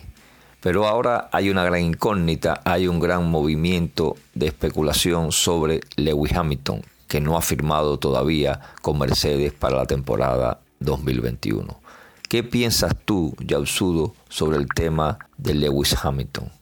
Pero 0.61 0.87
ahora 0.87 1.31
hay 1.33 1.49
una 1.49 1.65
gran 1.65 1.81
incógnita, 1.81 2.61
hay 2.65 2.89
un 2.89 3.01
gran 3.01 3.31
movimiento 3.31 4.17
de 4.35 4.49
especulación 4.49 5.33
sobre 5.33 5.81
Lewis 5.97 6.35
Hamilton, 6.35 6.83
que 7.07 7.21
no 7.21 7.39
ha 7.39 7.43
firmado 7.43 7.99
todavía 7.99 8.61
con 8.83 8.99
Mercedes 8.99 9.53
para 9.55 9.77
la 9.77 9.87
temporada 9.87 10.61
2021. 10.81 11.88
¿Qué 12.29 12.43
piensas 12.43 12.95
tú, 13.07 13.35
Yausudo, 13.41 14.15
sobre 14.29 14.59
el 14.59 14.69
tema 14.69 15.19
de 15.39 15.55
Lewis 15.55 15.97
Hamilton? 16.05 16.53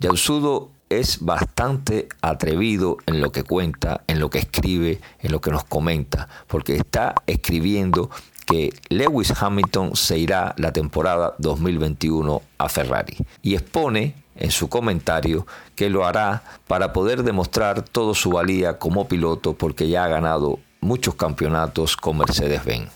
Yausudo 0.00 0.70
es 0.88 1.24
bastante 1.24 2.08
atrevido 2.20 2.96
en 3.06 3.20
lo 3.20 3.30
que 3.30 3.44
cuenta, 3.44 4.02
en 4.08 4.18
lo 4.18 4.30
que 4.30 4.40
escribe, 4.40 5.00
en 5.20 5.30
lo 5.30 5.40
que 5.40 5.52
nos 5.52 5.62
comenta, 5.62 6.28
porque 6.48 6.74
está 6.74 7.14
escribiendo 7.28 8.10
que 8.48 8.72
Lewis 8.88 9.32
Hamilton 9.40 9.94
se 9.94 10.18
irá 10.18 10.56
la 10.58 10.72
temporada 10.72 11.36
2021 11.38 12.42
a 12.58 12.68
Ferrari 12.68 13.16
y 13.42 13.54
expone 13.54 14.16
en 14.34 14.50
su 14.50 14.68
comentario 14.68 15.46
que 15.76 15.88
lo 15.88 16.04
hará 16.04 16.42
para 16.66 16.92
poder 16.92 17.22
demostrar 17.22 17.82
toda 17.82 18.14
su 18.14 18.30
valía 18.30 18.78
como 18.80 19.06
piloto 19.06 19.52
porque 19.52 19.88
ya 19.88 20.02
ha 20.02 20.08
ganado 20.08 20.58
muchos 20.80 21.14
campeonatos 21.14 21.96
con 21.96 22.18
Mercedes-Benz 22.18 22.90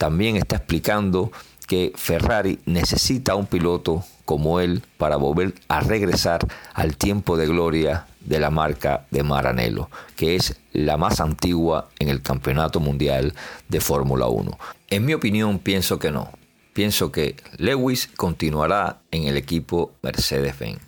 también 0.00 0.36
está 0.36 0.56
explicando 0.56 1.30
que 1.66 1.92
Ferrari 1.94 2.58
necesita 2.64 3.34
un 3.34 3.44
piloto 3.44 4.02
como 4.24 4.58
él 4.58 4.82
para 4.96 5.16
volver 5.16 5.52
a 5.68 5.80
regresar 5.80 6.48
al 6.72 6.96
tiempo 6.96 7.36
de 7.36 7.46
gloria 7.46 8.06
de 8.22 8.40
la 8.40 8.48
marca 8.48 9.04
de 9.10 9.22
Maranello, 9.22 9.90
que 10.16 10.36
es 10.36 10.56
la 10.72 10.96
más 10.96 11.20
antigua 11.20 11.90
en 11.98 12.08
el 12.08 12.22
Campeonato 12.22 12.80
Mundial 12.80 13.34
de 13.68 13.80
Fórmula 13.82 14.26
1. 14.28 14.58
En 14.88 15.04
mi 15.04 15.12
opinión, 15.12 15.58
pienso 15.58 15.98
que 15.98 16.10
no. 16.10 16.30
Pienso 16.72 17.12
que 17.12 17.36
Lewis 17.58 18.08
continuará 18.16 19.00
en 19.10 19.24
el 19.24 19.36
equipo 19.36 19.92
Mercedes-Benz. 20.00 20.80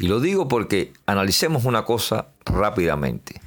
Y 0.00 0.08
lo 0.08 0.18
digo 0.18 0.48
porque 0.48 0.92
analicemos 1.06 1.66
una 1.66 1.84
cosa 1.84 2.26
rápidamente. 2.44 3.40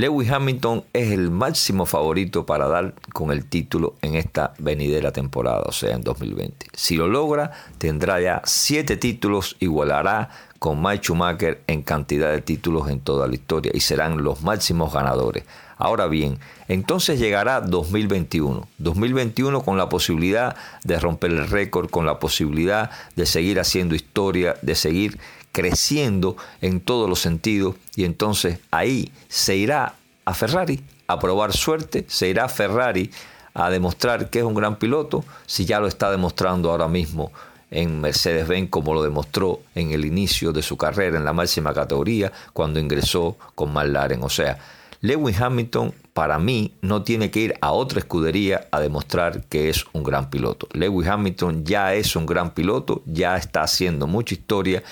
Lewis 0.00 0.30
Hamilton 0.30 0.84
es 0.94 1.12
el 1.12 1.30
máximo 1.30 1.84
favorito 1.84 2.46
para 2.46 2.66
dar 2.68 2.94
con 3.12 3.32
el 3.32 3.44
título 3.44 3.96
en 4.00 4.14
esta 4.14 4.54
venidera 4.58 5.12
temporada, 5.12 5.64
o 5.66 5.72
sea, 5.72 5.94
en 5.94 6.00
2020. 6.00 6.68
Si 6.72 6.96
lo 6.96 7.06
logra, 7.06 7.50
tendrá 7.76 8.18
ya 8.18 8.40
siete 8.46 8.96
títulos, 8.96 9.56
igualará 9.60 10.30
con 10.58 10.80
Mike 10.80 11.04
Schumacher 11.04 11.60
en 11.66 11.82
cantidad 11.82 12.32
de 12.32 12.40
títulos 12.40 12.88
en 12.88 13.00
toda 13.00 13.28
la 13.28 13.34
historia 13.34 13.72
y 13.74 13.80
serán 13.80 14.24
los 14.24 14.40
máximos 14.40 14.90
ganadores. 14.90 15.44
Ahora 15.80 16.06
bien, 16.08 16.38
entonces 16.68 17.18
llegará 17.18 17.62
2021. 17.62 18.68
2021 18.76 19.62
con 19.62 19.78
la 19.78 19.88
posibilidad 19.88 20.54
de 20.84 21.00
romper 21.00 21.30
el 21.30 21.48
récord, 21.48 21.88
con 21.88 22.04
la 22.04 22.18
posibilidad 22.18 22.90
de 23.16 23.24
seguir 23.24 23.58
haciendo 23.58 23.94
historia, 23.94 24.56
de 24.60 24.74
seguir 24.74 25.18
creciendo 25.52 26.36
en 26.60 26.80
todos 26.80 27.08
los 27.08 27.18
sentidos 27.18 27.76
y 27.96 28.04
entonces 28.04 28.58
ahí 28.70 29.10
se 29.28 29.56
irá 29.56 29.94
a 30.26 30.34
Ferrari 30.34 30.84
a 31.06 31.18
probar 31.18 31.54
suerte, 31.54 32.04
se 32.08 32.28
irá 32.28 32.44
a 32.44 32.48
Ferrari 32.48 33.10
a 33.54 33.70
demostrar 33.70 34.28
que 34.28 34.40
es 34.40 34.44
un 34.44 34.54
gran 34.54 34.76
piloto, 34.76 35.24
si 35.46 35.64
ya 35.64 35.80
lo 35.80 35.88
está 35.88 36.10
demostrando 36.10 36.70
ahora 36.70 36.88
mismo 36.88 37.32
en 37.70 38.00
Mercedes-Benz 38.02 38.68
como 38.68 38.92
lo 38.94 39.02
demostró 39.02 39.60
en 39.74 39.92
el 39.92 40.04
inicio 40.04 40.52
de 40.52 40.62
su 40.62 40.76
carrera 40.76 41.16
en 41.16 41.24
la 41.24 41.32
máxima 41.32 41.72
categoría 41.72 42.30
cuando 42.52 42.80
ingresó 42.80 43.36
con 43.54 43.72
McLaren. 43.72 44.22
O 44.22 44.28
sea, 44.28 44.58
Lewis 45.02 45.40
Hamilton 45.40 45.94
para 46.12 46.38
mí 46.38 46.74
no 46.82 47.02
tiene 47.02 47.30
que 47.30 47.40
ir 47.40 47.54
a 47.62 47.72
otra 47.72 48.00
escudería 48.00 48.68
a 48.70 48.80
demostrar 48.80 49.46
que 49.46 49.70
es 49.70 49.86
un 49.94 50.02
gran 50.02 50.28
piloto. 50.28 50.68
Lewis 50.74 51.08
Hamilton 51.08 51.64
ya 51.64 51.94
es 51.94 52.16
un 52.16 52.26
gran 52.26 52.52
piloto, 52.52 53.02
ya 53.06 53.38
está 53.38 53.62
haciendo 53.62 54.06
mucha 54.06 54.34
historia 54.34 54.82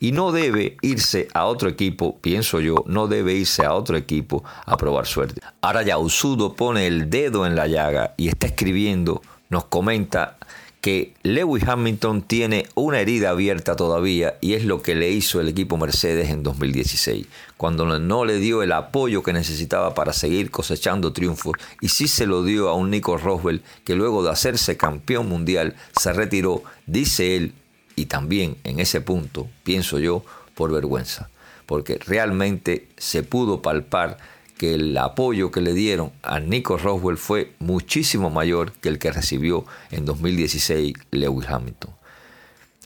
y 0.00 0.12
no 0.12 0.32
debe 0.32 0.78
irse 0.80 1.28
a 1.34 1.44
otro 1.44 1.68
equipo, 1.68 2.16
pienso 2.18 2.60
yo, 2.60 2.82
no 2.86 3.08
debe 3.08 3.34
irse 3.34 3.66
a 3.66 3.74
otro 3.74 3.98
equipo 3.98 4.42
a 4.64 4.78
probar 4.78 5.06
suerte. 5.06 5.42
Ahora 5.60 5.82
ya 5.82 5.98
Usudo 5.98 6.54
pone 6.54 6.86
el 6.86 7.10
dedo 7.10 7.44
en 7.44 7.54
la 7.54 7.66
llaga 7.66 8.14
y 8.16 8.28
está 8.28 8.46
escribiendo, 8.46 9.20
nos 9.50 9.66
comenta 9.66 10.37
que 10.80 11.14
Lewis 11.22 11.64
Hamilton 11.66 12.22
tiene 12.22 12.66
una 12.74 13.00
herida 13.00 13.30
abierta 13.30 13.74
todavía 13.74 14.36
y 14.40 14.54
es 14.54 14.64
lo 14.64 14.80
que 14.80 14.94
le 14.94 15.10
hizo 15.10 15.40
el 15.40 15.48
equipo 15.48 15.76
Mercedes 15.76 16.30
en 16.30 16.42
2016, 16.42 17.26
cuando 17.56 17.98
no 17.98 18.24
le 18.24 18.38
dio 18.38 18.62
el 18.62 18.72
apoyo 18.72 19.22
que 19.22 19.32
necesitaba 19.32 19.94
para 19.94 20.12
seguir 20.12 20.50
cosechando 20.50 21.12
triunfos 21.12 21.54
y 21.80 21.88
sí 21.88 22.06
se 22.06 22.26
lo 22.26 22.44
dio 22.44 22.68
a 22.68 22.74
un 22.74 22.90
Nico 22.90 23.16
Roswell 23.16 23.62
que 23.84 23.96
luego 23.96 24.22
de 24.22 24.30
hacerse 24.30 24.76
campeón 24.76 25.28
mundial 25.28 25.74
se 25.98 26.12
retiró, 26.12 26.62
dice 26.86 27.36
él, 27.36 27.54
y 27.96 28.06
también 28.06 28.56
en 28.62 28.78
ese 28.78 29.00
punto, 29.00 29.48
pienso 29.64 29.98
yo, 29.98 30.24
por 30.54 30.70
vergüenza, 30.70 31.30
porque 31.66 31.98
realmente 31.98 32.86
se 32.96 33.24
pudo 33.24 33.60
palpar 33.62 34.18
que 34.58 34.74
el 34.74 34.96
apoyo 34.98 35.50
que 35.50 35.62
le 35.62 35.72
dieron 35.72 36.12
a 36.22 36.40
Nico 36.40 36.76
Roswell 36.76 37.16
fue 37.16 37.52
muchísimo 37.60 38.28
mayor 38.28 38.72
que 38.72 38.90
el 38.90 38.98
que 38.98 39.12
recibió 39.12 39.64
en 39.90 40.04
2016 40.04 40.94
Lewis 41.12 41.48
Hamilton. 41.48 41.92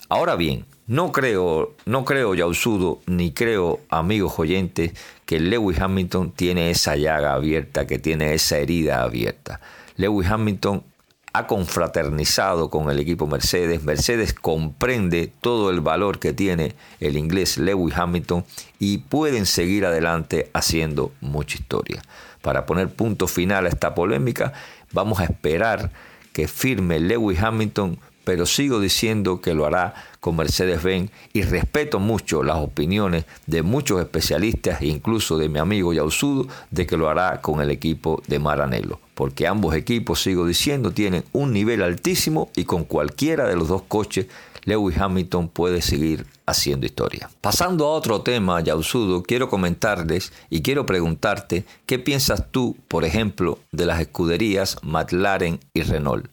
Ahora 0.09 0.37
bien, 0.37 0.67
no 0.87 1.11
creo, 1.11 1.75
no 1.87 2.05
creo 2.05 2.35
Yausudo, 2.35 3.01
ni 3.07 3.33
creo, 3.33 3.81
amigos 3.89 4.39
oyentes, 4.39 4.93
que 5.25 5.41
Lewis 5.41 5.81
Hamilton 5.81 6.33
tiene 6.33 6.71
esa 6.71 6.97
llaga 6.97 7.33
abierta, 7.33 7.87
que 7.87 7.99
tiene 7.99 8.35
esa 8.35 8.59
herida 8.59 9.03
abierta. 9.03 9.61
Lewis 9.97 10.29
Hamilton 10.29 10.83
ha 11.33 11.47
confraternizado 11.47 12.69
con 12.69 12.91
el 12.91 12.99
equipo 12.99 13.27
Mercedes. 13.27 13.83
Mercedes 13.85 14.35
comprende 14.35 15.33
todo 15.41 15.71
el 15.71 15.81
valor 15.81 16.19
que 16.19 16.33
tiene 16.33 16.75
el 17.01 17.17
inglés 17.17 17.57
Lewis 17.57 17.97
Hamilton 17.97 18.45
y 18.79 18.99
pueden 18.99 19.47
seguir 19.47 19.87
adelante 19.87 20.51
haciendo 20.53 21.13
mucha 21.21 21.57
historia. 21.57 22.03
Para 22.43 22.67
poner 22.67 22.89
punto 22.91 23.27
final 23.27 23.67
a 23.67 23.71
esta 23.71 23.95
polémica, 23.95 24.53
vamos 24.93 25.21
a 25.21 25.25
esperar 25.25 25.91
que 26.33 26.49
firme 26.49 26.99
Lewis 27.01 27.43
Hamilton, 27.43 27.99
pero 28.25 28.47
sigo 28.47 28.81
diciendo 28.81 29.41
que 29.41 29.55
lo 29.55 29.67
hará 29.67 29.95
con 30.21 30.37
Mercedes-Benz 30.37 31.11
y 31.33 31.43
respeto 31.43 31.99
mucho 31.99 32.43
las 32.43 32.57
opiniones 32.57 33.25
de 33.47 33.63
muchos 33.63 34.01
especialistas, 34.01 34.83
incluso 34.83 35.39
de 35.39 35.49
mi 35.49 35.59
amigo 35.59 35.93
Yausudo, 35.93 36.47
de 36.71 36.87
que 36.87 36.97
lo 36.97 37.09
hará 37.09 37.41
con 37.41 37.61
el 37.61 37.71
equipo 37.71 38.23
de 38.27 38.39
Maranello 38.39 38.99
porque 39.15 39.47
ambos 39.47 39.75
equipos, 39.75 40.23
sigo 40.23 40.47
diciendo, 40.47 40.91
tienen 40.91 41.25
un 41.33 41.53
nivel 41.53 41.83
altísimo 41.83 42.51
y 42.57 42.65
con 42.65 42.85
cualquiera 42.85 43.47
de 43.47 43.57
los 43.57 43.69
dos 43.69 43.83
coches 43.83 44.27
Lewis 44.65 44.99
Hamilton 44.99 45.49
puede 45.49 45.83
seguir 45.83 46.27
haciendo 46.47 46.87
historia. 46.87 47.31
Pasando 47.41 47.87
a 47.87 47.91
otro 47.91 48.23
tema, 48.23 48.61
Yausudo, 48.61 49.23
quiero 49.23 49.49
comentarles 49.49 50.33
y 50.51 50.63
quiero 50.63 50.87
preguntarte 50.87 51.65
qué 51.87 51.99
piensas 51.99 52.51
tú, 52.51 52.77
por 52.89 53.05
ejemplo, 53.05 53.59
de 53.73 53.87
las 53.87 54.01
escuderías 54.01 54.79
McLaren 54.83 55.61
y 55.75 55.83
Renault, 55.83 56.27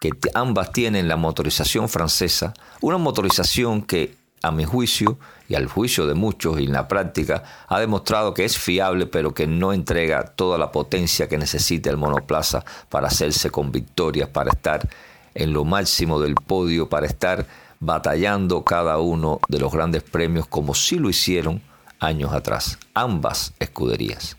que 0.00 0.12
ambas 0.34 0.72
tienen 0.72 1.08
la 1.08 1.16
motorización 1.16 1.88
francesa, 1.88 2.54
una 2.80 2.98
motorización 2.98 3.82
que 3.82 4.16
a 4.42 4.50
mi 4.50 4.64
juicio 4.64 5.18
y 5.48 5.54
al 5.54 5.66
juicio 5.66 6.06
de 6.06 6.14
muchos 6.14 6.60
y 6.60 6.64
en 6.64 6.72
la 6.72 6.86
práctica 6.86 7.42
ha 7.66 7.80
demostrado 7.80 8.34
que 8.34 8.44
es 8.44 8.56
fiable 8.56 9.06
pero 9.06 9.34
que 9.34 9.46
no 9.46 9.72
entrega 9.72 10.22
toda 10.22 10.58
la 10.58 10.70
potencia 10.70 11.28
que 11.28 11.38
necesita 11.38 11.90
el 11.90 11.96
monoplaza 11.96 12.64
para 12.88 13.08
hacerse 13.08 13.50
con 13.50 13.72
victorias, 13.72 14.28
para 14.28 14.50
estar 14.50 14.88
en 15.34 15.52
lo 15.52 15.64
máximo 15.64 16.20
del 16.20 16.34
podio, 16.34 16.88
para 16.88 17.06
estar 17.06 17.46
batallando 17.80 18.64
cada 18.64 18.98
uno 18.98 19.40
de 19.48 19.58
los 19.58 19.72
grandes 19.72 20.02
premios 20.02 20.46
como 20.46 20.74
sí 20.74 20.96
lo 20.96 21.08
hicieron 21.08 21.60
años 22.00 22.32
atrás, 22.32 22.78
ambas 22.94 23.54
escuderías. 23.58 24.36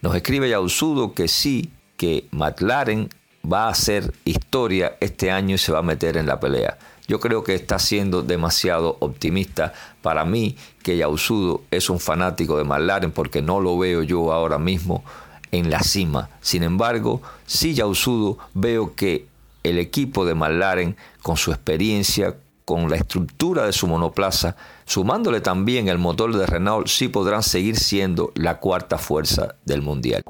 Nos 0.00 0.14
escribe 0.16 0.48
Yausudo 0.48 1.14
que 1.14 1.28
sí, 1.28 1.70
que 1.96 2.26
McLaren 2.30 3.08
va 3.50 3.66
a 3.66 3.70
hacer 3.70 4.12
historia 4.24 4.96
este 5.00 5.30
año 5.30 5.54
y 5.54 5.58
se 5.58 5.72
va 5.72 5.80
a 5.80 5.82
meter 5.82 6.16
en 6.16 6.26
la 6.26 6.40
pelea. 6.40 6.78
Yo 7.08 7.20
creo 7.20 7.42
que 7.42 7.54
está 7.54 7.78
siendo 7.78 8.22
demasiado 8.22 8.96
optimista 9.00 9.72
para 10.02 10.24
mí 10.24 10.56
que 10.82 10.96
Yausudo 10.96 11.62
es 11.70 11.90
un 11.90 11.98
fanático 11.98 12.56
de 12.56 12.64
McLaren 12.64 13.10
porque 13.10 13.42
no 13.42 13.60
lo 13.60 13.76
veo 13.76 14.02
yo 14.02 14.32
ahora 14.32 14.58
mismo 14.58 15.04
en 15.50 15.70
la 15.70 15.80
cima. 15.80 16.30
Sin 16.40 16.62
embargo, 16.62 17.20
sí 17.46 17.74
Yausudo 17.74 18.38
veo 18.54 18.94
que 18.94 19.26
el 19.62 19.78
equipo 19.78 20.24
de 20.24 20.34
McLaren 20.34 20.96
con 21.22 21.36
su 21.36 21.50
experiencia, 21.52 22.36
con 22.64 22.88
la 22.88 22.96
estructura 22.96 23.66
de 23.66 23.72
su 23.72 23.86
monoplaza, 23.86 24.56
sumándole 24.86 25.40
también 25.40 25.88
el 25.88 25.98
motor 25.98 26.36
de 26.36 26.46
Renault, 26.46 26.86
sí 26.86 27.08
podrán 27.08 27.42
seguir 27.42 27.76
siendo 27.76 28.32
la 28.34 28.58
cuarta 28.58 28.98
fuerza 28.98 29.56
del 29.64 29.82
mundial. 29.82 30.22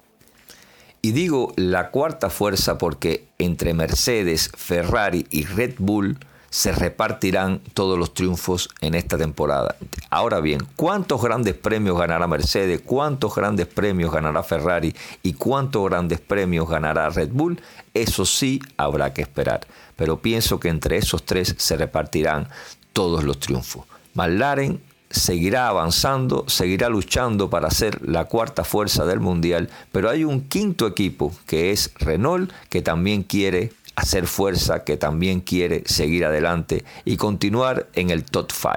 Y 1.05 1.11
digo 1.11 1.53
la 1.57 1.91
cuarta 1.91 2.31
fuerza 2.31 2.79
porque 2.79 3.27
entre 3.39 3.75
Mercedes, 3.75 4.53
Ferrari 4.57 5.27
y 5.31 5.43
Red 5.43 5.75
Bull, 5.79 6.17
se 6.49 6.71
repartirán 6.71 7.61
todos 7.75 7.99
los 7.99 8.15
triunfos 8.15 8.69
en 8.81 8.95
esta 8.95 9.19
temporada. 9.19 9.75
Ahora 10.11 10.39
bien, 10.39 10.61
¿cuántos 10.77 11.21
grandes 11.21 11.55
premios 11.55 11.99
ganará 11.99 12.29
Mercedes? 12.29 12.83
¿Cuántos 12.85 13.35
grandes 13.35 13.67
premios 13.67 14.13
ganará 14.13 14.45
Ferrari? 14.45 14.95
¿Y 15.25 15.33
cuántos 15.33 15.85
grandes 15.87 16.21
premios 16.21 16.69
ganará 16.69 17.09
Red 17.09 17.31
Bull? 17.33 17.61
Eso 17.95 18.25
sí 18.25 18.61
habrá 18.77 19.13
que 19.13 19.23
esperar. 19.23 19.67
Pero 19.97 20.23
pienso 20.23 20.61
que 20.61 20.69
entre 20.69 20.99
esos 20.99 21.25
tres 21.25 21.57
se 21.59 21.77
repartirán 21.77 22.49
todos 22.93 23.25
los 23.25 23.41
triunfos. 23.41 23.87
McLaren 24.15 24.81
seguirá 25.13 25.69
avanzando, 25.69 26.45
seguirá 26.49 26.89
luchando 26.89 27.49
para 27.51 27.71
ser 27.71 28.07
la 28.07 28.25
cuarta 28.25 28.65
fuerza 28.65 29.05
del 29.05 29.21
mundial, 29.21 29.71
pero 29.93 30.11
hay 30.11 30.25
un 30.25 30.49
quinto 30.49 30.87
equipo 30.87 31.33
que 31.47 31.71
es 31.71 31.93
Renault 31.99 32.53
que 32.69 32.83
también 32.83 33.23
quiere 33.23 33.73
hacer 33.95 34.27
fuerza, 34.27 34.85
que 34.85 34.97
también 34.97 35.41
quiere 35.41 35.83
seguir 35.87 36.25
adelante 36.25 36.85
y 37.05 37.17
continuar 37.17 37.89
en 37.95 38.11
el 38.11 38.25
top 38.25 38.51
5. 38.51 38.73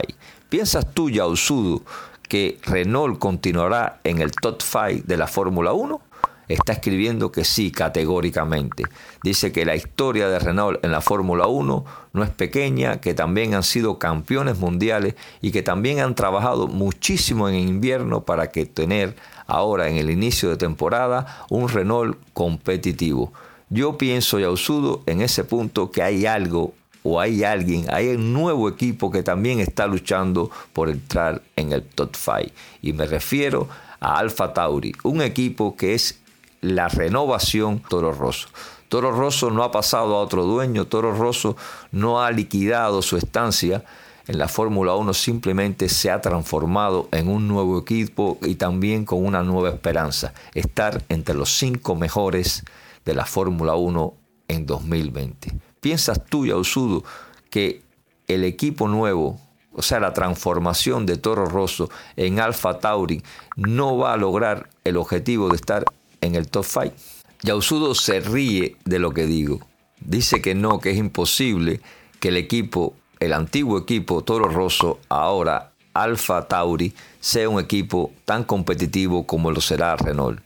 ¿Piensas 0.50 0.94
tú, 0.94 1.10
Yausudu, 1.10 1.84
que 2.27 2.60
Renault 2.63 3.18
continuará 3.20 4.00
en 4.04 4.22
el 4.22 4.32
top 4.32 4.62
5 4.62 5.04
de 5.06 5.18
la 5.18 5.27
Fórmula 5.27 5.74
1? 5.74 6.01
Está 6.47 6.73
escribiendo 6.73 7.31
que 7.31 7.43
sí, 7.43 7.71
categóricamente. 7.71 8.83
Dice 9.23 9.51
que 9.51 9.65
la 9.65 9.75
historia 9.75 10.27
de 10.27 10.39
Renault 10.39 10.83
en 10.83 10.91
la 10.91 11.01
Fórmula 11.01 11.47
1 11.47 11.85
no 12.13 12.23
es 12.23 12.29
pequeña, 12.29 13.01
que 13.01 13.13
también 13.13 13.53
han 13.53 13.63
sido 13.63 13.97
campeones 13.97 14.59
mundiales 14.59 15.15
y 15.41 15.51
que 15.51 15.63
también 15.63 15.99
han 15.99 16.15
trabajado 16.15 16.67
muchísimo 16.67 17.49
en 17.49 17.55
invierno 17.55 18.21
para 18.21 18.51
que 18.51 18.65
tener 18.65 19.15
ahora 19.47 19.89
en 19.89 19.97
el 19.97 20.10
inicio 20.10 20.49
de 20.49 20.58
temporada 20.58 21.45
un 21.49 21.69
Renault 21.69 22.17
competitivo. 22.34 23.34
Yo 23.69 23.97
pienso, 23.97 24.39
Yausudo, 24.39 25.01
en 25.08 25.21
ese 25.21 25.43
punto 25.43 25.89
que 25.89 26.03
hay 26.03 26.25
algo 26.27 26.73
o 27.03 27.19
hay 27.19 27.43
alguien, 27.43 27.86
hay 27.91 28.10
un 28.10 28.34
nuevo 28.34 28.69
equipo 28.69 29.12
que 29.12 29.23
también 29.23 29.60
está 29.60 29.88
luchando 29.88 30.49
por 30.73 30.89
entrar 30.89 31.41
en 31.55 31.71
el 31.71 31.84
top 31.84 32.15
5. 32.15 32.51
Y 32.81 32.93
me 32.93 33.05
refiero 33.05 33.67
a 33.99 34.17
Alfa 34.17 34.53
Tauri, 34.53 34.93
un 35.03 35.21
equipo 35.21 35.75
que 35.75 35.93
es 35.93 36.19
la 36.65 36.88
renovación 36.88 37.80
Toro 37.80 38.12
Rosso. 38.12 38.47
Toro 38.89 39.12
Rosso 39.12 39.51
no 39.51 39.63
ha 39.63 39.71
pasado 39.71 40.15
a 40.15 40.19
otro 40.19 40.43
dueño, 40.43 40.86
Toro 40.86 41.13
Rosso 41.15 41.56
no 41.91 42.23
ha 42.23 42.32
liquidado 42.32 43.01
su 43.01 43.17
estancia 43.17 43.84
en 44.28 44.39
la 44.39 44.47
Fórmula 44.47 44.95
1, 44.95 45.13
simplemente 45.13 45.89
se 45.89 46.10
ha 46.10 46.21
transformado 46.21 47.08
en 47.12 47.28
un 47.28 47.47
nuevo 47.47 47.78
equipo 47.78 48.39
y 48.41 48.56
también 48.56 49.06
con 49.06 49.23
una 49.23 49.43
nueva 49.43 49.69
esperanza, 49.69 50.34
estar 50.56 51.04
entre 51.10 51.36
los 51.36 51.56
cinco 51.56 51.95
mejores 51.95 52.63
de 53.06 53.13
la 53.13 53.25
Fórmula 53.25 53.75
1 53.75 54.13
en 54.47 54.65
2020. 54.65 55.54
¿Piensas 55.80 56.25
tú, 56.25 56.47
Yausudo, 56.47 57.04
que 57.51 57.84
el 58.28 58.43
equipo 58.43 58.88
nuevo, 58.88 59.39
o 59.71 59.84
sea, 59.84 59.99
la 59.99 60.13
transformación 60.13 61.06
de 61.06 61.17
Toro 61.17 61.45
Rosso 61.45 61.91
en 62.15 62.39
Alfa 62.39 62.80
Tauri, 62.80 63.21
no 63.56 63.97
va 63.97 64.13
a 64.13 64.17
lograr 64.17 64.69
el 64.84 64.97
objetivo 64.97 65.49
de 65.49 65.58
estar 65.58 65.86
en 66.25 66.35
el 66.35 66.47
top 66.47 66.65
5? 66.65 66.95
Yausudo 67.41 67.95
se 67.95 68.19
ríe 68.19 68.77
de 68.85 68.99
lo 68.99 69.11
que 69.11 69.25
digo. 69.25 69.59
Dice 69.99 70.41
que 70.41 70.55
no, 70.55 70.79
que 70.79 70.91
es 70.91 70.97
imposible 70.97 71.81
que 72.19 72.29
el 72.29 72.38
equipo, 72.38 72.95
el 73.19 73.33
antiguo 73.33 73.77
equipo 73.77 74.23
Toro 74.23 74.47
Rosso, 74.47 74.99
ahora 75.09 75.71
Alfa 75.93 76.47
Tauri, 76.47 76.93
sea 77.19 77.49
un 77.49 77.59
equipo 77.59 78.11
tan 78.25 78.43
competitivo 78.43 79.25
como 79.25 79.51
lo 79.51 79.61
será 79.61 79.95
Renault. 79.95 80.41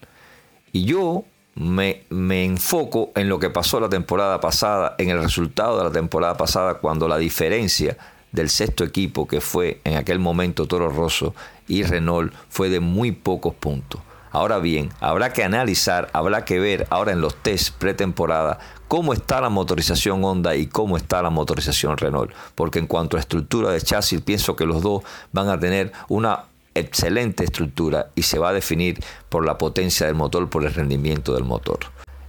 Y 0.71 0.85
yo 0.85 1.23
me, 1.55 2.05
enfoco 2.09 3.11
en 3.15 3.27
lo 3.27 3.39
que 3.39 3.49
pasó 3.49 3.79
la 3.79 3.89
temporada 3.89 4.39
pasada, 4.39 4.95
en 4.97 5.09
el 5.09 5.21
resultado 5.21 5.77
de 5.77 5.83
la 5.85 5.91
temporada 5.91 6.37
pasada, 6.37 6.75
cuando 6.75 7.07
la 7.07 7.17
diferencia 7.17 7.97
del 8.31 8.49
sexto 8.49 8.83
equipo, 8.83 9.27
que 9.27 9.41
fue 9.41 9.81
en 9.83 9.95
aquel 9.95 10.19
momento 10.19 10.67
Toro 10.67 10.89
Rosso 10.89 11.33
y 11.67 11.83
Renault, 11.83 12.33
fue 12.49 12.69
de 12.69 12.79
muy 12.79 13.11
pocos 13.11 13.55
puntos. 13.55 14.01
Ahora 14.31 14.59
bien, 14.59 14.89
habrá 14.99 15.33
que 15.33 15.43
analizar, 15.43 16.09
habrá 16.13 16.45
que 16.45 16.59
ver 16.59 16.87
ahora 16.89 17.11
en 17.11 17.21
los 17.21 17.35
test 17.35 17.75
pretemporada 17.77 18.59
cómo 18.87 19.13
está 19.13 19.41
la 19.41 19.49
motorización 19.49 20.23
Honda 20.23 20.55
y 20.55 20.67
cómo 20.67 20.97
está 20.97 21.21
la 21.21 21.29
motorización 21.29 21.97
Renault. 21.97 22.33
Porque 22.55 22.79
en 22.79 22.87
cuanto 22.87 23.17
a 23.17 23.19
estructura 23.19 23.71
de 23.71 23.81
chasis, 23.81 24.21
pienso 24.21 24.55
que 24.55 24.65
los 24.65 24.81
dos 24.81 25.03
van 25.31 25.49
a 25.49 25.59
tener 25.59 25.91
una 26.09 26.45
excelente 26.75 27.43
estructura 27.43 28.09
y 28.15 28.23
se 28.23 28.39
va 28.39 28.49
a 28.49 28.53
definir 28.53 29.03
por 29.29 29.45
la 29.45 29.57
potencia 29.57 30.05
del 30.05 30.15
motor, 30.15 30.49
por 30.49 30.65
el 30.65 30.73
rendimiento 30.73 31.33
del 31.33 31.43
motor. 31.43 31.79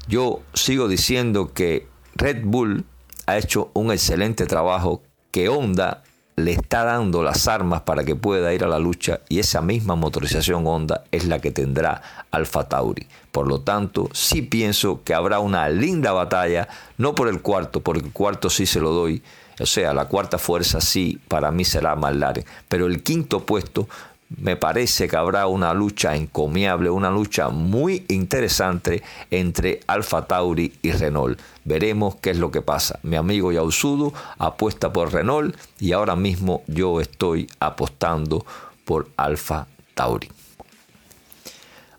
Yo 0.08 0.40
sigo 0.54 0.88
diciendo 0.88 1.52
que 1.54 1.86
Red 2.14 2.42
Bull 2.44 2.84
ha 3.26 3.38
hecho 3.38 3.70
un 3.74 3.92
excelente 3.92 4.46
trabajo, 4.46 5.02
que 5.30 5.48
Honda 5.48 6.02
le 6.44 6.53
está 6.53 6.85
dando 6.85 7.22
las 7.22 7.48
armas 7.48 7.83
para 7.83 8.05
que 8.05 8.16
pueda 8.16 8.53
ir 8.53 8.64
a 8.64 8.68
la 8.68 8.79
lucha 8.79 9.20
y 9.29 9.38
esa 9.38 9.61
misma 9.61 9.94
motorización 9.94 10.66
Honda 10.66 11.05
es 11.11 11.26
la 11.26 11.38
que 11.38 11.50
tendrá 11.50 12.03
Alfa 12.31 12.64
Tauri. 12.64 13.07
Por 13.33 13.46
lo 13.46 13.61
tanto, 13.61 14.09
sí 14.12 14.42
pienso 14.42 15.03
que 15.05 15.14
habrá 15.14 15.38
una 15.38 15.68
linda 15.68 16.12
batalla, 16.12 16.68
no 16.98 17.14
por 17.14 17.29
el 17.29 17.42
cuarto, 17.42 17.81
porque 17.81 18.07
el 18.07 18.12
cuarto 18.12 18.50
sí 18.50 18.66
se 18.66 18.81
lo 18.81 18.90
doy, 18.90 19.22
o 19.61 19.66
sea, 19.66 19.92
la 19.92 20.07
cuarta 20.07 20.38
fuerza 20.38 20.81
sí 20.81 21.20
para 21.29 21.50
mí 21.50 21.64
será 21.64 21.94
McLaren, 21.94 22.44
pero 22.68 22.87
el 22.87 23.03
quinto 23.03 23.44
puesto 23.44 23.88
me 24.37 24.57
parece 24.57 25.09
que 25.09 25.16
habrá 25.16 25.47
una 25.49 25.75
lucha 25.75 26.14
encomiable, 26.14 26.88
una 26.88 27.11
lucha 27.11 27.49
muy 27.49 28.05
interesante 28.09 29.03
entre 29.31 29.81
Alfa 29.88 30.27
Tauri 30.27 30.73
y 30.83 30.93
Renault. 30.93 31.38
Veremos 31.64 32.14
qué 32.16 32.31
es 32.31 32.38
lo 32.38 32.51
que 32.51 32.62
pasa. 32.62 33.01
Mi 33.03 33.16
amigo 33.16 33.51
Yausudu 33.51 34.12
apuesta 34.38 34.93
por 34.93 35.12
Renault 35.12 35.57
y 35.81 35.93
ahora 35.93 36.14
mismo 36.14 36.62
yo 36.69 37.01
estoy 37.01 37.49
apostando 37.59 38.47
por 38.85 39.09
Alfa 39.16 39.66
Tauri. 39.95 40.29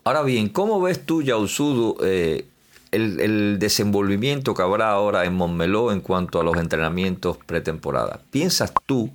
Ahora 0.05 0.23
bien, 0.23 0.49
¿cómo 0.49 0.81
ves 0.81 1.05
tú, 1.05 1.21
Yausudu, 1.21 1.97
eh, 2.01 2.45
el, 2.91 3.19
el, 3.19 3.59
desenvolvimiento 3.59 4.53
que 4.53 4.61
habrá 4.61 4.91
ahora 4.91 5.25
en 5.25 5.35
Montmeló 5.35 5.91
en 5.91 5.99
cuanto 5.99 6.39
a 6.39 6.43
los 6.43 6.57
entrenamientos 6.57 7.37
pretemporada? 7.37 8.21
¿Piensas 8.31 8.73
tú 8.85 9.11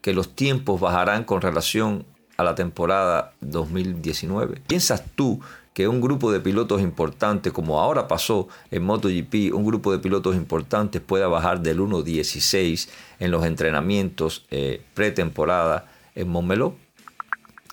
que 0.00 0.14
los 0.14 0.34
tiempos 0.34 0.80
bajarán 0.80 1.24
con 1.24 1.42
relación 1.42 2.06
a 2.40 2.44
la 2.44 2.54
temporada 2.54 3.34
2019? 3.40 4.62
¿Piensas 4.66 5.04
tú 5.14 5.40
que 5.74 5.86
un 5.86 6.00
grupo 6.00 6.32
de 6.32 6.40
pilotos 6.40 6.80
importantes, 6.80 7.52
como 7.52 7.80
ahora 7.80 8.08
pasó 8.08 8.48
en 8.70 8.82
MotoGP, 8.82 9.54
un 9.54 9.64
grupo 9.64 9.92
de 9.92 9.98
pilotos 9.98 10.34
importantes 10.36 11.00
pueda 11.00 11.28
bajar 11.28 11.60
del 11.60 11.80
1.16 11.80 12.88
en 13.18 13.30
los 13.30 13.44
entrenamientos 13.44 14.46
eh, 14.50 14.82
pretemporada 14.94 15.86
en 16.14 16.28
Montmeló? 16.28 16.74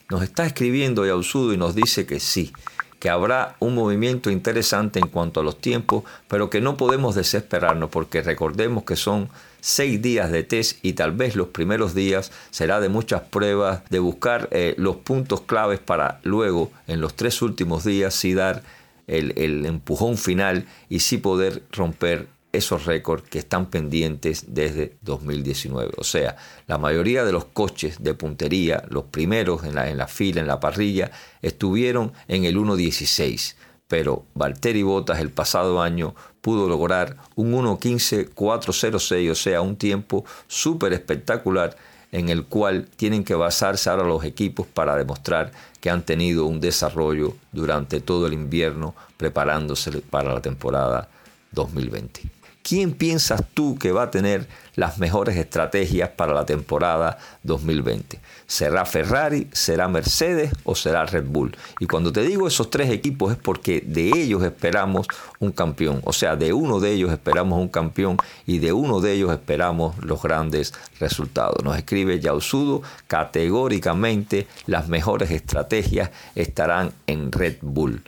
Nos 0.10 0.22
está 0.22 0.46
escribiendo 0.46 1.06
Yausudo 1.06 1.54
y 1.54 1.58
nos 1.58 1.76
dice 1.76 2.06
que 2.06 2.20
sí, 2.20 2.54
que 3.00 3.10
habrá 3.10 3.56
un 3.60 3.76
movimiento 3.76 4.30
interesante 4.30 5.00
en 5.00 5.08
cuanto 5.08 5.40
a 5.40 5.44
los 5.44 5.60
tiempos, 5.60 6.04
pero 6.28 6.50
que 6.50 6.62
no 6.62 6.78
podemos 6.78 7.16
desesperarnos 7.16 7.90
porque 7.90 8.22
recordemos 8.22 8.84
que 8.84 8.96
son 8.96 9.30
seis 9.68 10.02
días 10.02 10.32
de 10.32 10.44
test 10.44 10.80
y 10.82 10.94
tal 10.94 11.12
vez 11.12 11.36
los 11.36 11.50
primeros 11.50 11.94
días 11.94 12.32
será 12.52 12.80
de 12.80 12.88
muchas 12.88 13.22
pruebas, 13.24 13.82
de 13.90 14.00
buscar 14.00 14.48
eh, 14.52 14.74
los 14.78 14.96
puntos 14.96 15.42
claves 15.42 15.80
para 15.80 16.22
luego 16.24 16.72
en 16.88 17.02
los 17.02 17.16
tres 17.16 17.42
últimos 17.42 17.84
días 17.84 18.16
sí 18.16 18.34
dar 18.34 18.64
el, 19.08 19.34
el 19.36 19.66
empujón 19.66 20.18
final 20.18 20.66
y 20.88 21.02
sí 21.02 21.18
poder 21.18 21.64
romper 21.74 22.28
esos 22.54 22.86
récords 22.86 23.28
que 23.30 23.40
están 23.40 23.66
pendientes 23.66 24.46
desde 24.48 24.96
2019. 25.02 25.96
O 25.98 26.06
sea, 26.06 26.38
la 26.68 26.78
mayoría 26.78 27.26
de 27.26 27.34
los 27.34 27.44
coches 27.44 28.02
de 28.02 28.14
puntería, 28.14 28.84
los 28.90 29.04
primeros 29.04 29.66
en 29.66 29.76
la, 29.76 29.90
en 29.90 29.98
la 29.98 30.08
fila, 30.08 30.40
en 30.40 30.48
la 30.48 30.62
parrilla, 30.62 31.12
estuvieron 31.42 32.14
en 32.30 32.46
el 32.46 32.56
1.16. 32.56 33.56
Pero 33.88 34.26
Valtteri 34.34 34.84
Bottas 34.84 35.20
el 35.20 35.30
pasado 35.30 35.82
año 35.82 36.14
pudo 36.42 36.68
lograr 36.68 37.18
un 37.36 37.54
1.15.406, 37.54 39.32
o 39.32 39.36
sea, 39.36 39.62
un 39.62 39.76
tiempo 39.76 40.26
súper 40.48 40.94
espectacular 40.94 41.76
en 42.12 42.30
el 42.30 42.46
cual 42.46 42.88
tienen 42.96 43.24
que 43.24 43.36
basarse 43.36 43.90
ahora 43.90 44.04
los 44.04 44.24
equipos 44.24 44.66
para 44.68 44.96
demostrar 44.96 45.52
que 45.82 45.90
han 45.90 46.04
tenido 46.04 46.46
un 46.46 46.60
desarrollo 46.60 47.36
durante 47.52 48.00
todo 48.00 48.28
el 48.28 48.34
invierno 48.34 48.96
preparándose 49.18 49.92
para 50.02 50.34
la 50.34 50.42
temporada 50.42 51.10
2020. 51.52 52.37
¿Quién 52.68 52.92
piensas 52.92 53.46
tú 53.54 53.78
que 53.80 53.94
va 53.94 54.04
a 54.04 54.12
tener 54.12 54.46
las 54.76 54.98
mejores 54.98 55.38
estrategias 55.38 56.10
para 56.10 56.34
la 56.34 56.46
temporada 56.46 57.18
2020? 57.44 58.20
¿Será 58.46 58.84
Ferrari, 58.84 59.48
será 59.54 59.88
Mercedes 59.88 60.52
o 60.66 60.76
será 60.76 61.06
Red 61.06 61.28
Bull? 61.28 61.56
Y 61.80 61.88
cuando 61.88 62.12
te 62.12 62.24
digo 62.24 62.46
esos 62.46 62.70
tres 62.70 62.90
equipos 62.90 63.32
es 63.32 63.38
porque 63.38 63.82
de 63.88 64.10
ellos 64.10 64.44
esperamos 64.44 65.08
un 65.40 65.54
campeón. 65.54 66.02
O 66.04 66.12
sea, 66.12 66.36
de 66.36 66.52
uno 66.52 66.82
de 66.82 66.92
ellos 66.92 67.10
esperamos 67.10 67.58
un 67.58 67.70
campeón 67.70 68.18
y 68.46 68.60
de 68.60 68.74
uno 68.74 69.00
de 69.00 69.14
ellos 69.14 69.32
esperamos 69.32 69.96
los 70.04 70.22
grandes 70.22 70.74
resultados. 71.00 71.64
Nos 71.64 71.78
escribe 71.78 72.20
Yausudo, 72.20 72.82
categóricamente 73.08 74.46
las 74.66 74.90
mejores 74.90 75.32
estrategias 75.32 76.12
estarán 76.36 76.92
en 77.08 77.32
Red 77.32 77.60
Bull 77.62 78.04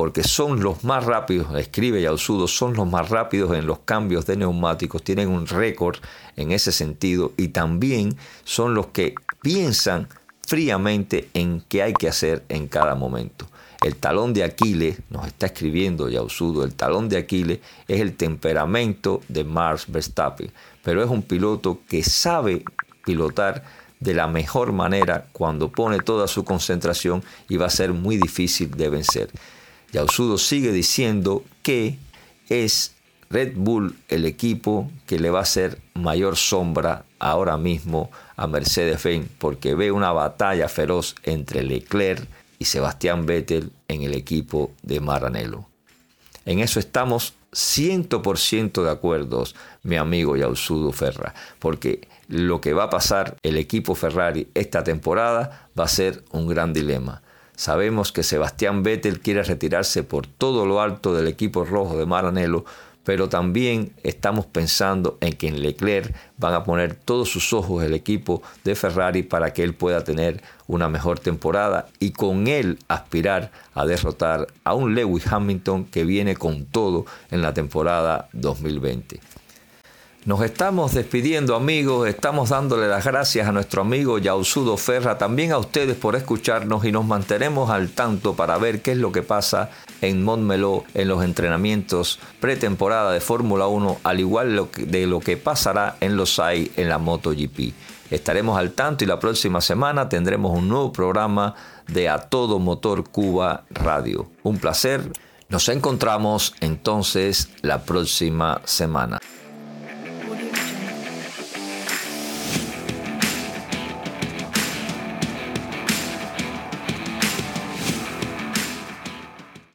porque 0.00 0.24
son 0.24 0.62
los 0.62 0.82
más 0.82 1.04
rápidos, 1.04 1.54
escribe 1.58 2.00
Yausudo, 2.00 2.48
son 2.48 2.72
los 2.72 2.88
más 2.88 3.10
rápidos 3.10 3.54
en 3.54 3.66
los 3.66 3.80
cambios 3.80 4.24
de 4.24 4.34
neumáticos, 4.34 5.04
tienen 5.04 5.28
un 5.28 5.46
récord 5.46 5.98
en 6.36 6.52
ese 6.52 6.72
sentido 6.72 7.34
y 7.36 7.48
también 7.48 8.16
son 8.44 8.72
los 8.72 8.86
que 8.86 9.14
piensan 9.42 10.08
fríamente 10.46 11.28
en 11.34 11.62
qué 11.68 11.82
hay 11.82 11.92
que 11.92 12.08
hacer 12.08 12.42
en 12.48 12.66
cada 12.66 12.94
momento. 12.94 13.46
El 13.84 13.94
talón 13.96 14.32
de 14.32 14.42
Aquiles, 14.42 15.00
nos 15.10 15.26
está 15.26 15.44
escribiendo 15.44 16.08
Yausudo, 16.08 16.64
el 16.64 16.74
talón 16.74 17.10
de 17.10 17.18
Aquiles 17.18 17.58
es 17.86 18.00
el 18.00 18.16
temperamento 18.16 19.20
de 19.28 19.44
Mars 19.44 19.84
Verstappen, 19.86 20.50
pero 20.82 21.04
es 21.04 21.10
un 21.10 21.20
piloto 21.20 21.80
que 21.86 22.02
sabe 22.02 22.64
pilotar 23.04 23.64
de 24.00 24.14
la 24.14 24.28
mejor 24.28 24.72
manera 24.72 25.26
cuando 25.32 25.68
pone 25.70 25.98
toda 25.98 26.26
su 26.26 26.42
concentración 26.42 27.22
y 27.50 27.58
va 27.58 27.66
a 27.66 27.70
ser 27.70 27.92
muy 27.92 28.16
difícil 28.16 28.70
de 28.70 28.88
vencer. 28.88 29.28
Yausudo 29.92 30.38
sigue 30.38 30.72
diciendo 30.72 31.44
que 31.62 31.98
es 32.48 32.94
Red 33.28 33.52
Bull 33.56 33.96
el 34.08 34.24
equipo 34.24 34.90
que 35.06 35.18
le 35.18 35.30
va 35.30 35.40
a 35.40 35.42
hacer 35.42 35.78
mayor 35.94 36.36
sombra 36.36 37.04
ahora 37.18 37.56
mismo 37.56 38.10
a 38.36 38.46
Mercedes-Benz 38.46 39.28
porque 39.38 39.74
ve 39.74 39.92
una 39.92 40.12
batalla 40.12 40.68
feroz 40.68 41.14
entre 41.22 41.62
Leclerc 41.62 42.26
y 42.58 42.64
Sebastián 42.64 43.26
Vettel 43.26 43.72
en 43.88 44.02
el 44.02 44.14
equipo 44.14 44.72
de 44.82 45.00
Maranello. 45.00 45.64
En 46.44 46.60
eso 46.60 46.80
estamos 46.80 47.34
100% 47.52 48.82
de 48.82 48.90
acuerdo, 48.90 49.44
mi 49.82 49.96
amigo 49.96 50.36
Yausudo 50.36 50.92
Ferra, 50.92 51.34
porque 51.58 52.08
lo 52.28 52.60
que 52.60 52.72
va 52.72 52.84
a 52.84 52.90
pasar 52.90 53.36
el 53.42 53.56
equipo 53.56 53.94
Ferrari 53.94 54.48
esta 54.54 54.84
temporada 54.84 55.68
va 55.78 55.84
a 55.84 55.88
ser 55.88 56.24
un 56.30 56.46
gran 56.46 56.72
dilema. 56.72 57.22
Sabemos 57.60 58.10
que 58.10 58.22
Sebastián 58.22 58.82
Vettel 58.82 59.20
quiere 59.20 59.42
retirarse 59.42 60.02
por 60.02 60.26
todo 60.26 60.64
lo 60.64 60.80
alto 60.80 61.12
del 61.12 61.28
equipo 61.28 61.66
rojo 61.66 61.98
de 61.98 62.06
Maranello, 62.06 62.64
pero 63.04 63.28
también 63.28 63.92
estamos 64.02 64.46
pensando 64.46 65.18
en 65.20 65.34
que 65.34 65.48
en 65.48 65.60
Leclerc 65.60 66.16
van 66.38 66.54
a 66.54 66.64
poner 66.64 66.94
todos 66.94 67.28
sus 67.28 67.52
ojos 67.52 67.84
el 67.84 67.92
equipo 67.92 68.42
de 68.64 68.74
Ferrari 68.74 69.22
para 69.22 69.52
que 69.52 69.62
él 69.62 69.74
pueda 69.74 70.02
tener 70.04 70.42
una 70.68 70.88
mejor 70.88 71.18
temporada 71.18 71.86
y 71.98 72.12
con 72.12 72.46
él 72.46 72.78
aspirar 72.88 73.50
a 73.74 73.84
derrotar 73.84 74.46
a 74.64 74.72
un 74.72 74.94
Lewis 74.94 75.30
Hamilton 75.30 75.84
que 75.84 76.04
viene 76.04 76.36
con 76.36 76.64
todo 76.64 77.04
en 77.30 77.42
la 77.42 77.52
temporada 77.52 78.30
2020. 78.32 79.20
Nos 80.26 80.42
estamos 80.42 80.92
despidiendo 80.92 81.56
amigos, 81.56 82.06
estamos 82.06 82.50
dándole 82.50 82.88
las 82.88 83.06
gracias 83.06 83.48
a 83.48 83.52
nuestro 83.52 83.80
amigo 83.80 84.18
Yausudo 84.18 84.76
Ferra, 84.76 85.16
también 85.16 85.50
a 85.50 85.56
ustedes 85.56 85.96
por 85.96 86.14
escucharnos 86.14 86.84
y 86.84 86.92
nos 86.92 87.06
mantenemos 87.06 87.70
al 87.70 87.88
tanto 87.88 88.34
para 88.34 88.58
ver 88.58 88.82
qué 88.82 88.92
es 88.92 88.98
lo 88.98 89.12
que 89.12 89.22
pasa 89.22 89.70
en 90.02 90.22
Montmeló 90.22 90.84
en 90.92 91.08
los 91.08 91.24
entrenamientos 91.24 92.18
pretemporada 92.38 93.12
de 93.12 93.20
Fórmula 93.20 93.66
1, 93.66 94.00
al 94.02 94.20
igual 94.20 94.68
de 94.76 95.06
lo 95.06 95.20
que 95.20 95.38
pasará 95.38 95.96
en 96.00 96.18
los 96.18 96.38
AI 96.38 96.70
en 96.76 96.90
la 96.90 96.98
MotoGP. 96.98 97.72
Estaremos 98.10 98.58
al 98.58 98.72
tanto 98.72 99.04
y 99.04 99.06
la 99.06 99.18
próxima 99.18 99.62
semana 99.62 100.10
tendremos 100.10 100.52
un 100.52 100.68
nuevo 100.68 100.92
programa 100.92 101.54
de 101.88 102.10
A 102.10 102.18
Todo 102.18 102.58
Motor 102.58 103.08
Cuba 103.08 103.64
Radio. 103.70 104.28
Un 104.42 104.58
placer. 104.58 105.00
Nos 105.48 105.70
encontramos 105.70 106.54
entonces 106.60 107.48
la 107.62 107.84
próxima 107.84 108.60
semana. 108.66 109.18